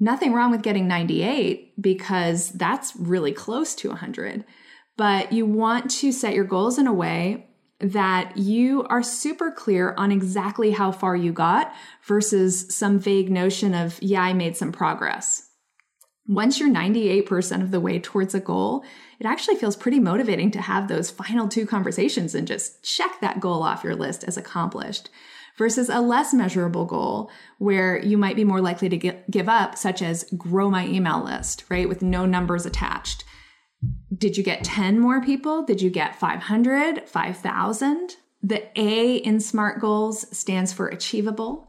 Nothing 0.00 0.32
wrong 0.32 0.50
with 0.50 0.62
getting 0.62 0.88
98 0.88 1.80
because 1.80 2.50
that's 2.50 2.96
really 2.96 3.32
close 3.32 3.74
to 3.76 3.88
100. 3.88 4.44
But 4.96 5.32
you 5.32 5.46
want 5.46 5.90
to 5.92 6.12
set 6.12 6.34
your 6.34 6.44
goals 6.44 6.78
in 6.78 6.86
a 6.86 6.92
way 6.92 7.46
that 7.80 8.36
you 8.36 8.84
are 8.84 9.02
super 9.02 9.50
clear 9.50 9.94
on 9.96 10.10
exactly 10.10 10.72
how 10.72 10.90
far 10.90 11.14
you 11.14 11.32
got 11.32 11.72
versus 12.04 12.74
some 12.74 12.98
vague 12.98 13.30
notion 13.30 13.74
of, 13.74 14.00
yeah, 14.02 14.22
I 14.22 14.32
made 14.32 14.56
some 14.56 14.72
progress. 14.72 15.48
Once 16.26 16.58
you're 16.58 16.70
98% 16.70 17.62
of 17.62 17.70
the 17.70 17.80
way 17.80 17.98
towards 17.98 18.34
a 18.34 18.40
goal, 18.40 18.84
it 19.18 19.26
actually 19.26 19.56
feels 19.56 19.76
pretty 19.76 20.00
motivating 20.00 20.50
to 20.52 20.60
have 20.60 20.88
those 20.88 21.10
final 21.10 21.48
two 21.48 21.66
conversations 21.66 22.34
and 22.34 22.46
just 22.46 22.82
check 22.82 23.20
that 23.20 23.40
goal 23.40 23.62
off 23.62 23.84
your 23.84 23.96
list 23.96 24.24
as 24.24 24.36
accomplished 24.36 25.10
versus 25.56 25.88
a 25.88 26.00
less 26.00 26.34
measurable 26.34 26.84
goal 26.84 27.30
where 27.58 27.98
you 28.02 28.18
might 28.18 28.36
be 28.36 28.44
more 28.44 28.60
likely 28.60 28.88
to 28.88 28.96
get, 28.96 29.30
give 29.30 29.48
up, 29.48 29.78
such 29.78 30.02
as 30.02 30.24
grow 30.36 30.70
my 30.70 30.86
email 30.86 31.22
list, 31.22 31.64
right? 31.68 31.88
With 31.88 32.02
no 32.02 32.26
numbers 32.26 32.66
attached. 32.66 33.24
Did 34.16 34.36
you 34.36 34.42
get 34.42 34.64
10 34.64 34.98
more 34.98 35.20
people? 35.20 35.62
Did 35.62 35.80
you 35.80 35.90
get 35.90 36.18
500, 36.18 37.08
5,000? 37.08 38.16
The 38.42 38.80
A 38.80 39.16
in 39.16 39.40
SMART 39.40 39.80
goals 39.80 40.36
stands 40.36 40.72
for 40.72 40.88
achievable. 40.88 41.68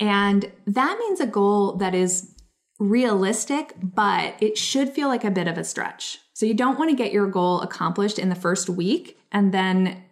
And 0.00 0.50
that 0.66 0.98
means 0.98 1.20
a 1.20 1.26
goal 1.26 1.76
that 1.76 1.94
is 1.94 2.34
realistic, 2.78 3.74
but 3.80 4.34
it 4.40 4.58
should 4.58 4.90
feel 4.90 5.08
like 5.08 5.24
a 5.24 5.30
bit 5.30 5.48
of 5.48 5.58
a 5.58 5.64
stretch. 5.64 6.18
So 6.34 6.46
you 6.46 6.54
don't 6.54 6.78
want 6.78 6.90
to 6.90 6.96
get 6.96 7.12
your 7.12 7.28
goal 7.28 7.60
accomplished 7.60 8.18
in 8.18 8.28
the 8.28 8.34
first 8.34 8.68
week 8.68 9.18
and 9.32 9.54
then 9.54 10.02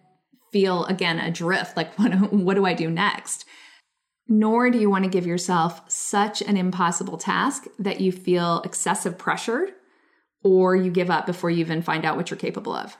feel 0.52 0.84
again 0.86 1.18
adrift 1.18 1.76
like 1.76 1.94
what, 1.98 2.32
what 2.32 2.54
do 2.54 2.64
I 2.64 2.74
do 2.74 2.90
next? 2.90 3.44
Nor 4.28 4.70
do 4.70 4.78
you 4.78 4.88
want 4.88 5.04
to 5.04 5.10
give 5.10 5.26
yourself 5.26 5.82
such 5.90 6.40
an 6.40 6.56
impossible 6.56 7.18
task 7.18 7.66
that 7.78 8.00
you 8.00 8.12
feel 8.12 8.62
excessive 8.64 9.18
pressure 9.18 9.70
or 10.44 10.76
you 10.76 10.90
give 10.90 11.10
up 11.10 11.26
before 11.26 11.50
you 11.50 11.58
even 11.58 11.82
find 11.82 12.04
out 12.04 12.16
what 12.16 12.30
you're 12.30 12.38
capable 12.38 12.72
of. 12.72 12.96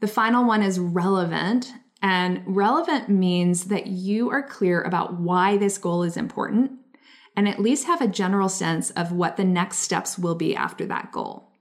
The 0.00 0.08
final 0.08 0.44
one 0.44 0.62
is 0.62 0.78
relevant. 0.78 1.72
And 2.04 2.42
relevant 2.46 3.08
means 3.08 3.66
that 3.66 3.86
you 3.86 4.30
are 4.30 4.42
clear 4.42 4.82
about 4.82 5.20
why 5.20 5.56
this 5.56 5.78
goal 5.78 6.02
is 6.02 6.16
important 6.16 6.72
and 7.36 7.48
at 7.48 7.60
least 7.60 7.86
have 7.86 8.00
a 8.00 8.08
general 8.08 8.48
sense 8.48 8.90
of 8.90 9.12
what 9.12 9.36
the 9.36 9.44
next 9.44 9.78
steps 9.78 10.18
will 10.18 10.34
be 10.34 10.56
after 10.56 10.84
that 10.86 11.12
goal. 11.12 11.51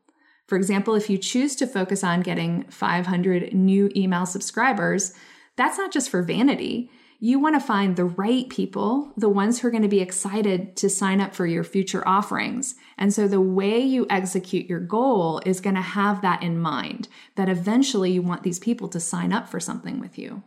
For 0.52 0.58
example, 0.58 0.96
if 0.96 1.10
you 1.10 1.18
choose 1.18 1.56
to 1.56 1.66
focus 1.66 2.04
on 2.04 2.20
getting 2.20 2.66
500 2.66 3.54
new 3.54 3.90
email 3.96 4.26
subscribers, 4.26 5.14
that's 5.56 5.78
not 5.78 5.94
just 5.94 6.10
for 6.10 6.24
vanity. 6.24 6.92
You 7.22 7.40
want 7.40 7.56
to 7.56 7.66
find 7.66 7.96
the 7.96 8.04
right 8.04 8.50
people, 8.50 9.14
the 9.16 9.30
ones 9.30 9.62
who 9.62 9.70
are 9.70 9.72
going 9.72 9.84
to 9.84 9.88
be 9.88 10.02
excited 10.02 10.76
to 10.76 10.90
sign 10.90 11.22
up 11.22 11.34
for 11.34 11.48
your 11.48 11.64
future 11.64 12.06
offerings. 12.06 12.76
And 12.98 13.14
so 13.14 13.30
the 13.30 13.40
way 13.40 13.80
you 13.80 14.06
execute 14.10 14.66
your 14.66 14.82
goal 14.82 15.42
is 15.46 15.62
going 15.62 15.76
to 15.76 15.82
have 15.82 16.22
that 16.22 16.44
in 16.44 16.60
mind 16.60 17.08
that 17.38 17.48
eventually 17.48 18.12
you 18.12 18.22
want 18.22 18.44
these 18.44 18.60
people 18.60 18.90
to 18.90 19.00
sign 19.00 19.32
up 19.32 19.48
for 19.48 19.62
something 19.62 20.02
with 20.02 20.18
you. 20.20 20.44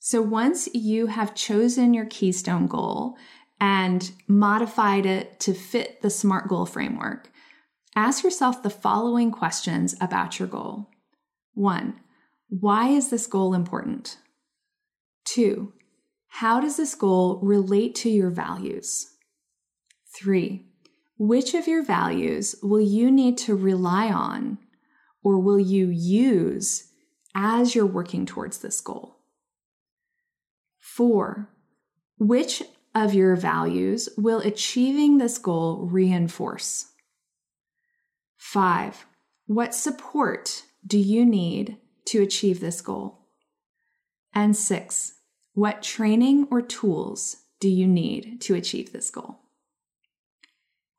So 0.00 0.20
once 0.20 0.68
you 0.74 1.06
have 1.06 1.36
chosen 1.36 1.94
your 1.94 2.06
keystone 2.06 2.66
goal 2.66 3.16
and 3.60 4.10
modified 4.26 5.06
it 5.06 5.38
to 5.38 5.54
fit 5.54 6.02
the 6.02 6.10
SMART 6.10 6.48
goal 6.48 6.66
framework, 6.66 7.30
Ask 7.96 8.24
yourself 8.24 8.62
the 8.62 8.70
following 8.70 9.30
questions 9.30 9.94
about 10.00 10.40
your 10.40 10.48
goal. 10.48 10.90
One, 11.54 12.00
why 12.48 12.88
is 12.88 13.10
this 13.10 13.28
goal 13.28 13.54
important? 13.54 14.18
Two, 15.24 15.72
how 16.26 16.60
does 16.60 16.76
this 16.76 16.96
goal 16.96 17.38
relate 17.40 17.94
to 17.96 18.10
your 18.10 18.30
values? 18.30 19.12
Three, 20.12 20.66
which 21.18 21.54
of 21.54 21.68
your 21.68 21.84
values 21.84 22.56
will 22.62 22.80
you 22.80 23.12
need 23.12 23.38
to 23.38 23.54
rely 23.54 24.08
on 24.08 24.58
or 25.22 25.38
will 25.38 25.60
you 25.60 25.88
use 25.88 26.90
as 27.34 27.76
you're 27.76 27.86
working 27.86 28.26
towards 28.26 28.58
this 28.58 28.80
goal? 28.80 29.18
Four, 30.80 31.48
which 32.18 32.62
of 32.92 33.14
your 33.14 33.36
values 33.36 34.08
will 34.16 34.40
achieving 34.40 35.18
this 35.18 35.38
goal 35.38 35.88
reinforce? 35.90 36.86
Five, 38.44 39.06
what 39.46 39.74
support 39.74 40.64
do 40.86 40.98
you 40.98 41.24
need 41.24 41.78
to 42.04 42.22
achieve 42.22 42.60
this 42.60 42.82
goal? 42.82 43.26
And 44.34 44.54
six, 44.54 45.14
what 45.54 45.82
training 45.82 46.48
or 46.50 46.60
tools 46.60 47.36
do 47.58 47.70
you 47.70 47.88
need 47.88 48.42
to 48.42 48.54
achieve 48.54 48.92
this 48.92 49.08
goal? 49.08 49.40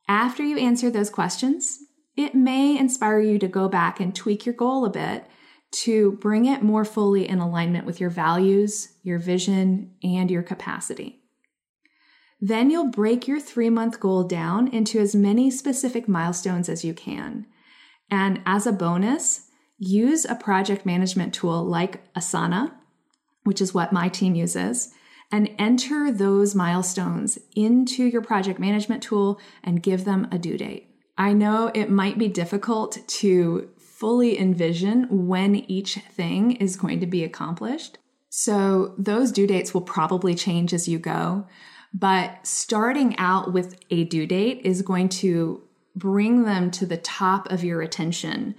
After 0.08 0.44
you 0.44 0.58
answer 0.58 0.90
those 0.90 1.12
questions, 1.12 1.78
it 2.18 2.34
may 2.34 2.78
inspire 2.78 3.20
you 3.20 3.38
to 3.38 3.48
go 3.48 3.70
back 3.70 4.00
and 4.00 4.14
tweak 4.14 4.48
your 4.48 4.56
goal 4.56 4.84
a 4.84 4.90
bit 4.90 5.26
to 5.84 6.14
bring 6.14 6.46
it 6.46 6.64
more 6.64 6.84
fully 6.84 7.30
in 7.30 7.38
alignment 7.38 7.86
with 7.86 8.02
your 8.02 8.10
values, 8.10 8.90
your 9.04 9.20
vision, 9.20 9.94
and 10.04 10.32
your 10.32 10.44
capacity. 10.44 11.22
Then 12.40 12.70
you'll 12.70 12.90
break 12.90 13.28
your 13.28 13.40
three 13.40 13.70
month 13.70 14.00
goal 14.00 14.24
down 14.24 14.68
into 14.68 15.00
as 15.00 15.16
many 15.16 15.50
specific 15.50 16.08
milestones 16.08 16.70
as 16.70 16.84
you 16.84 16.94
can. 16.94 17.46
And 18.10 18.42
as 18.46 18.68
a 18.68 18.72
bonus, 18.72 19.48
use 19.78 20.26
a 20.26 20.36
project 20.36 20.86
management 20.86 21.34
tool 21.34 21.64
like 21.64 22.14
Asana, 22.14 22.74
which 23.44 23.62
is 23.62 23.74
what 23.74 23.94
my 23.94 24.10
team 24.10 24.36
uses, 24.36 24.94
and 25.32 25.50
enter 25.58 26.12
those 26.12 26.56
milestones 26.56 27.40
into 27.56 28.04
your 28.06 28.22
project 28.22 28.60
management 28.60 29.02
tool 29.02 29.40
and 29.64 29.84
give 29.84 30.06
them 30.06 30.28
a 30.32 30.38
due 30.38 30.58
date. 30.58 30.90
I 31.18 31.34
know 31.34 31.72
it 31.74 31.90
might 31.90 32.18
be 32.18 32.28
difficult 32.28 33.00
to 33.08 33.70
fully 33.78 34.38
envision 34.38 35.28
when 35.28 35.56
each 35.56 35.96
thing 35.96 36.52
is 36.54 36.76
going 36.76 37.00
to 37.00 37.06
be 37.06 37.24
accomplished. 37.24 37.98
So 38.30 38.94
those 38.98 39.32
due 39.32 39.48
dates 39.48 39.74
will 39.74 39.82
probably 39.82 40.36
change 40.36 40.74
as 40.74 40.90
you 40.90 41.00
go. 41.00 41.48
But 41.94 42.46
starting 42.46 43.18
out 43.18 43.54
with 43.54 43.78
a 43.90 44.04
due 44.06 44.28
date 44.28 44.62
is 44.64 44.82
going 44.82 45.10
to 45.10 45.64
bring 45.96 46.44
them 46.44 46.72
to 46.72 46.86
the 46.86 46.98
top 46.98 47.52
of 47.52 47.64
your 47.64 47.82
attention. 47.82 48.56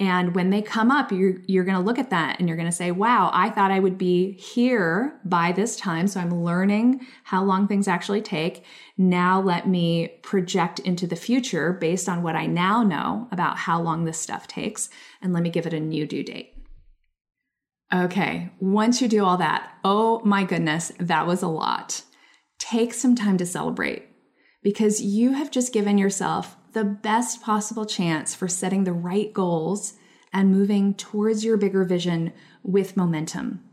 And 0.00 0.34
when 0.34 0.50
they 0.50 0.62
come 0.62 0.90
up, 0.90 1.12
you're, 1.12 1.36
you're 1.46 1.64
going 1.64 1.76
to 1.76 1.82
look 1.82 1.98
at 1.98 2.10
that 2.10 2.38
and 2.38 2.48
you're 2.48 2.56
going 2.56 2.68
to 2.68 2.74
say, 2.74 2.90
wow, 2.90 3.30
I 3.32 3.50
thought 3.50 3.70
I 3.70 3.78
would 3.78 3.98
be 3.98 4.32
here 4.32 5.20
by 5.24 5.52
this 5.52 5.76
time. 5.76 6.08
So 6.08 6.18
I'm 6.18 6.42
learning 6.42 7.06
how 7.24 7.44
long 7.44 7.68
things 7.68 7.86
actually 7.86 8.22
take. 8.22 8.64
Now 8.96 9.40
let 9.40 9.68
me 9.68 10.08
project 10.22 10.80
into 10.80 11.06
the 11.06 11.14
future 11.14 11.74
based 11.74 12.08
on 12.08 12.22
what 12.22 12.34
I 12.34 12.46
now 12.46 12.82
know 12.82 13.28
about 13.30 13.58
how 13.58 13.80
long 13.80 14.04
this 14.04 14.18
stuff 14.18 14.48
takes. 14.48 14.88
And 15.20 15.32
let 15.32 15.42
me 15.42 15.50
give 15.50 15.66
it 15.66 15.74
a 15.74 15.80
new 15.80 16.06
due 16.06 16.24
date. 16.24 16.54
Okay, 17.92 18.50
once 18.58 19.02
you 19.02 19.08
do 19.08 19.22
all 19.22 19.36
that, 19.36 19.70
oh 19.84 20.22
my 20.24 20.44
goodness, 20.44 20.90
that 20.98 21.26
was 21.26 21.42
a 21.42 21.48
lot. 21.48 22.02
Take 22.62 22.94
some 22.94 23.16
time 23.16 23.38
to 23.38 23.44
celebrate 23.44 24.04
because 24.62 25.02
you 25.02 25.32
have 25.32 25.50
just 25.50 25.72
given 25.72 25.98
yourself 25.98 26.56
the 26.74 26.84
best 26.84 27.42
possible 27.42 27.84
chance 27.84 28.36
for 28.36 28.46
setting 28.46 28.84
the 28.84 28.92
right 28.92 29.32
goals 29.32 29.94
and 30.32 30.52
moving 30.52 30.94
towards 30.94 31.44
your 31.44 31.56
bigger 31.56 31.82
vision 31.82 32.32
with 32.62 32.96
momentum. 32.96 33.64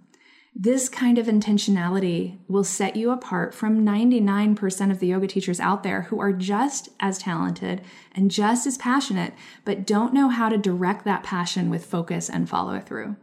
This 0.55 0.89
kind 0.89 1.19
of 1.19 1.27
intentionality 1.27 2.39
will 2.47 2.63
set 2.63 2.95
you 2.95 3.11
apart 3.11 3.53
from 3.53 3.85
99% 3.85 4.89
of 4.89 4.97
the 4.97 5.07
yoga 5.07 5.27
teachers 5.27 5.59
out 5.59 5.83
there 5.83 6.01
who 6.01 6.19
are 6.19 6.33
just 6.33 6.89
as 6.99 7.19
talented 7.19 7.81
and 8.15 8.31
just 8.31 8.65
as 8.65 8.79
passionate, 8.79 9.35
but 9.65 9.85
don't 9.85 10.15
know 10.15 10.29
how 10.29 10.49
to 10.49 10.57
direct 10.57 11.05
that 11.05 11.21
passion 11.21 11.69
with 11.69 11.85
focus 11.85 12.27
and 12.27 12.49
follow 12.49 12.79
through. 12.79 13.15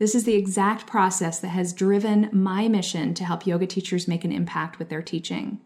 This 0.00 0.14
is 0.14 0.24
the 0.24 0.34
exact 0.34 0.86
process 0.86 1.40
that 1.40 1.48
has 1.48 1.74
driven 1.74 2.30
my 2.32 2.68
mission 2.68 3.12
to 3.12 3.24
help 3.24 3.46
yoga 3.46 3.66
teachers 3.66 4.08
make 4.08 4.24
an 4.24 4.32
impact 4.32 4.78
with 4.78 4.88
their 4.88 5.02
teaching. 5.02 5.60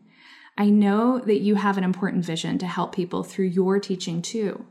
I 0.59 0.71
know 0.71 1.21
that 1.21 1.39
you 1.39 1.55
have 1.55 1.79
an 1.79 1.85
important 1.85 2.25
vision 2.25 2.59
to 2.59 2.67
help 2.67 2.93
people 2.93 3.23
through 3.23 3.47
your 3.47 3.79
teaching 3.79 4.23
too. 4.23 4.67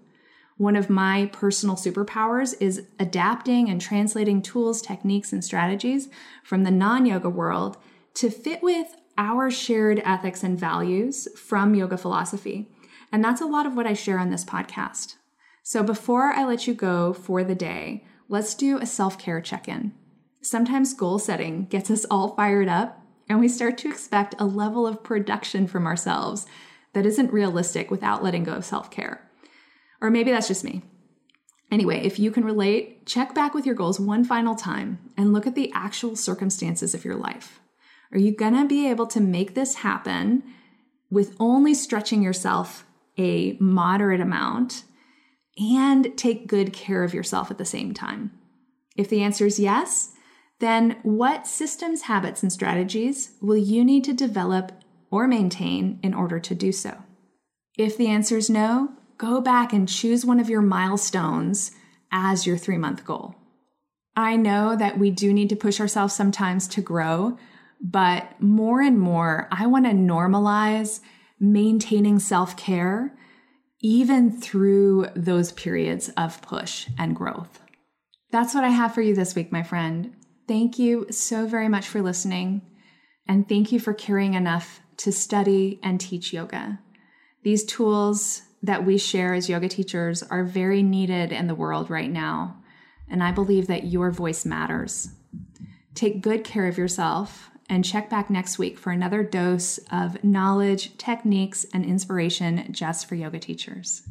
One 0.58 0.76
of 0.76 0.89
my 0.89 1.30
personal 1.32 1.78
superpowers 1.78 2.56
is 2.60 2.88
adapting 2.99 3.69
and 3.69 3.80
translating 3.80 4.41
tools, 4.41 4.82
techniques, 4.82 5.32
and 5.32 5.41
strategies 5.41 6.10
from 6.43 6.65
the 6.65 6.71
non 6.71 7.06
yoga 7.06 7.30
world 7.30 7.78
to 8.15 8.30
fit 8.30 8.62
with 8.62 8.97
our 9.17 9.49
shared 9.49 10.02
ethics 10.04 10.43
and 10.43 10.60
values 10.60 11.30
from 11.38 11.73
yoga 11.73 11.97
philosophy. 11.97 12.69
And 13.13 13.23
that's 13.23 13.41
a 13.41 13.45
lot 13.45 13.65
of 13.65 13.78
what 13.78 13.88
I 13.88 13.93
share 13.93 14.19
on 14.19 14.30
this 14.30 14.43
podcast. 14.43 15.15
So 15.63 15.84
before 15.84 16.34
I 16.34 16.43
let 16.43 16.67
you 16.67 16.73
go 16.73 17.13
for 17.13 17.45
the 17.45 17.56
day, 17.56 18.04
let's 18.29 18.55
do 18.55 18.77
a 18.77 18.86
self 18.86 19.17
care 19.17 19.41
check 19.41 19.67
in. 19.67 19.93
Sometimes 20.41 20.93
goal 20.93 21.19
setting 21.19 21.65
gets 21.65 21.89
us 21.89 22.05
all 22.12 22.36
fired 22.36 22.67
up 22.67 22.99
and 23.29 23.39
we 23.39 23.47
start 23.47 23.77
to 23.79 23.89
expect 23.89 24.36
a 24.38 24.45
level 24.45 24.86
of 24.86 25.03
production 25.03 25.67
from 25.67 25.88
ourselves 25.88 26.45
that 26.93 27.05
isn't 27.05 27.33
realistic 27.33 27.89
without 27.89 28.23
letting 28.23 28.43
go 28.43 28.53
of 28.53 28.65
self 28.65 28.91
care. 28.91 29.29
Or 30.01 30.09
maybe 30.09 30.31
that's 30.31 30.47
just 30.47 30.63
me. 30.63 30.83
Anyway, 31.71 32.05
if 32.05 32.19
you 32.19 32.29
can 32.29 32.45
relate, 32.45 33.05
check 33.05 33.33
back 33.33 33.53
with 33.53 33.65
your 33.65 33.73
goals 33.73 33.99
one 33.99 34.23
final 34.23 34.53
time 34.53 34.99
and 35.17 35.33
look 35.33 35.47
at 35.47 35.55
the 35.55 35.71
actual 35.73 36.15
circumstances 36.15 36.93
of 36.93 37.03
your 37.03 37.15
life. 37.15 37.62
Are 38.12 38.19
you 38.19 38.36
gonna 38.36 38.65
be 38.65 38.88
able 38.89 39.07
to 39.07 39.19
make 39.19 39.55
this 39.55 39.75
happen 39.75 40.43
with 41.09 41.36
only 41.39 41.73
stretching 41.73 42.21
yourself 42.21 42.86
a 43.17 43.57
moderate 43.59 44.21
amount 44.21 44.83
and 45.57 46.17
take 46.17 46.47
good 46.47 46.73
care 46.73 47.03
of 47.03 47.13
yourself 47.13 47.51
at 47.51 47.57
the 47.57 47.65
same 47.65 47.93
time? 47.93 48.31
If 48.95 49.09
the 49.09 49.21
answer 49.23 49.45
is 49.45 49.59
yes, 49.59 50.11
then 50.59 50.97
what 51.03 51.47
systems, 51.47 52.03
habits, 52.03 52.41
and 52.41 52.51
strategies 52.51 53.31
will 53.41 53.57
you 53.57 53.83
need 53.83 54.03
to 54.05 54.13
develop 54.13 54.71
or 55.11 55.27
maintain 55.27 55.99
in 56.01 56.13
order 56.13 56.39
to 56.39 56.55
do 56.55 56.71
so? 56.71 57.03
If 57.77 57.97
the 57.97 58.07
answer 58.07 58.37
is 58.37 58.49
no, 58.49 58.93
go 59.17 59.41
back 59.41 59.73
and 59.73 59.89
choose 59.89 60.25
one 60.25 60.39
of 60.39 60.49
your 60.49 60.61
milestones 60.61 61.71
as 62.11 62.45
your 62.45 62.57
three 62.57 62.77
month 62.77 63.03
goal. 63.03 63.35
I 64.15 64.35
know 64.35 64.75
that 64.75 64.99
we 64.99 65.09
do 65.09 65.33
need 65.33 65.49
to 65.49 65.55
push 65.55 65.79
ourselves 65.79 66.13
sometimes 66.13 66.67
to 66.69 66.81
grow, 66.81 67.37
but 67.81 68.39
more 68.39 68.81
and 68.81 68.99
more, 68.99 69.47
I 69.51 69.65
want 69.65 69.85
to 69.85 69.91
normalize 69.91 70.99
maintaining 71.39 72.19
self 72.19 72.55
care 72.55 73.15
even 73.83 74.31
through 74.31 75.07
those 75.13 75.51
periods 75.51 76.09
of 76.15 76.41
push 76.41 76.87
and 76.97 77.15
growth. 77.15 77.61
That's 78.31 78.55
what 78.55 78.63
I 78.63 78.69
have 78.69 78.95
for 78.95 79.01
you 79.01 79.13
this 79.13 79.35
week, 79.35 79.51
my 79.51 79.61
friend. 79.61 80.15
Thank 80.47 80.79
you 80.79 81.05
so 81.11 81.45
very 81.45 81.67
much 81.67 81.87
for 81.87 82.01
listening, 82.01 82.61
and 83.27 83.47
thank 83.47 83.71
you 83.71 83.79
for 83.79 83.93
caring 83.93 84.33
enough 84.33 84.79
to 84.97 85.11
study 85.11 85.79
and 85.83 85.99
teach 85.99 86.33
yoga. 86.33 86.79
These 87.43 87.65
tools 87.65 88.43
that 88.63 88.85
we 88.85 88.97
share 88.97 89.33
as 89.33 89.49
yoga 89.49 89.67
teachers 89.67 90.23
are 90.23 90.45
very 90.45 90.81
needed 90.81 91.33
in 91.33 91.47
the 91.47 91.55
world 91.55 91.89
right 91.89 92.09
now, 92.09 92.63
and 93.09 93.21
I 93.21 93.33
believe 93.33 93.67
that 93.67 93.85
your 93.85 94.11
voice 94.11 94.45
matters. 94.45 95.09
Take 95.93 96.21
good 96.21 96.45
care 96.45 96.67
of 96.67 96.77
yourself 96.77 97.49
and 97.69 97.86
check 97.86 98.10
back 98.10 98.30
next 98.30 98.58
week 98.58 98.78
for 98.78 98.91
another 98.91 99.23
dose 99.23 99.80
of 99.91 100.23
knowledge, 100.23 100.97
techniques, 100.97 101.65
and 101.73 101.86
inspiration 101.86 102.67
just 102.71 103.08
for 103.08 103.15
yoga 103.15 103.39
teachers. 103.39 104.04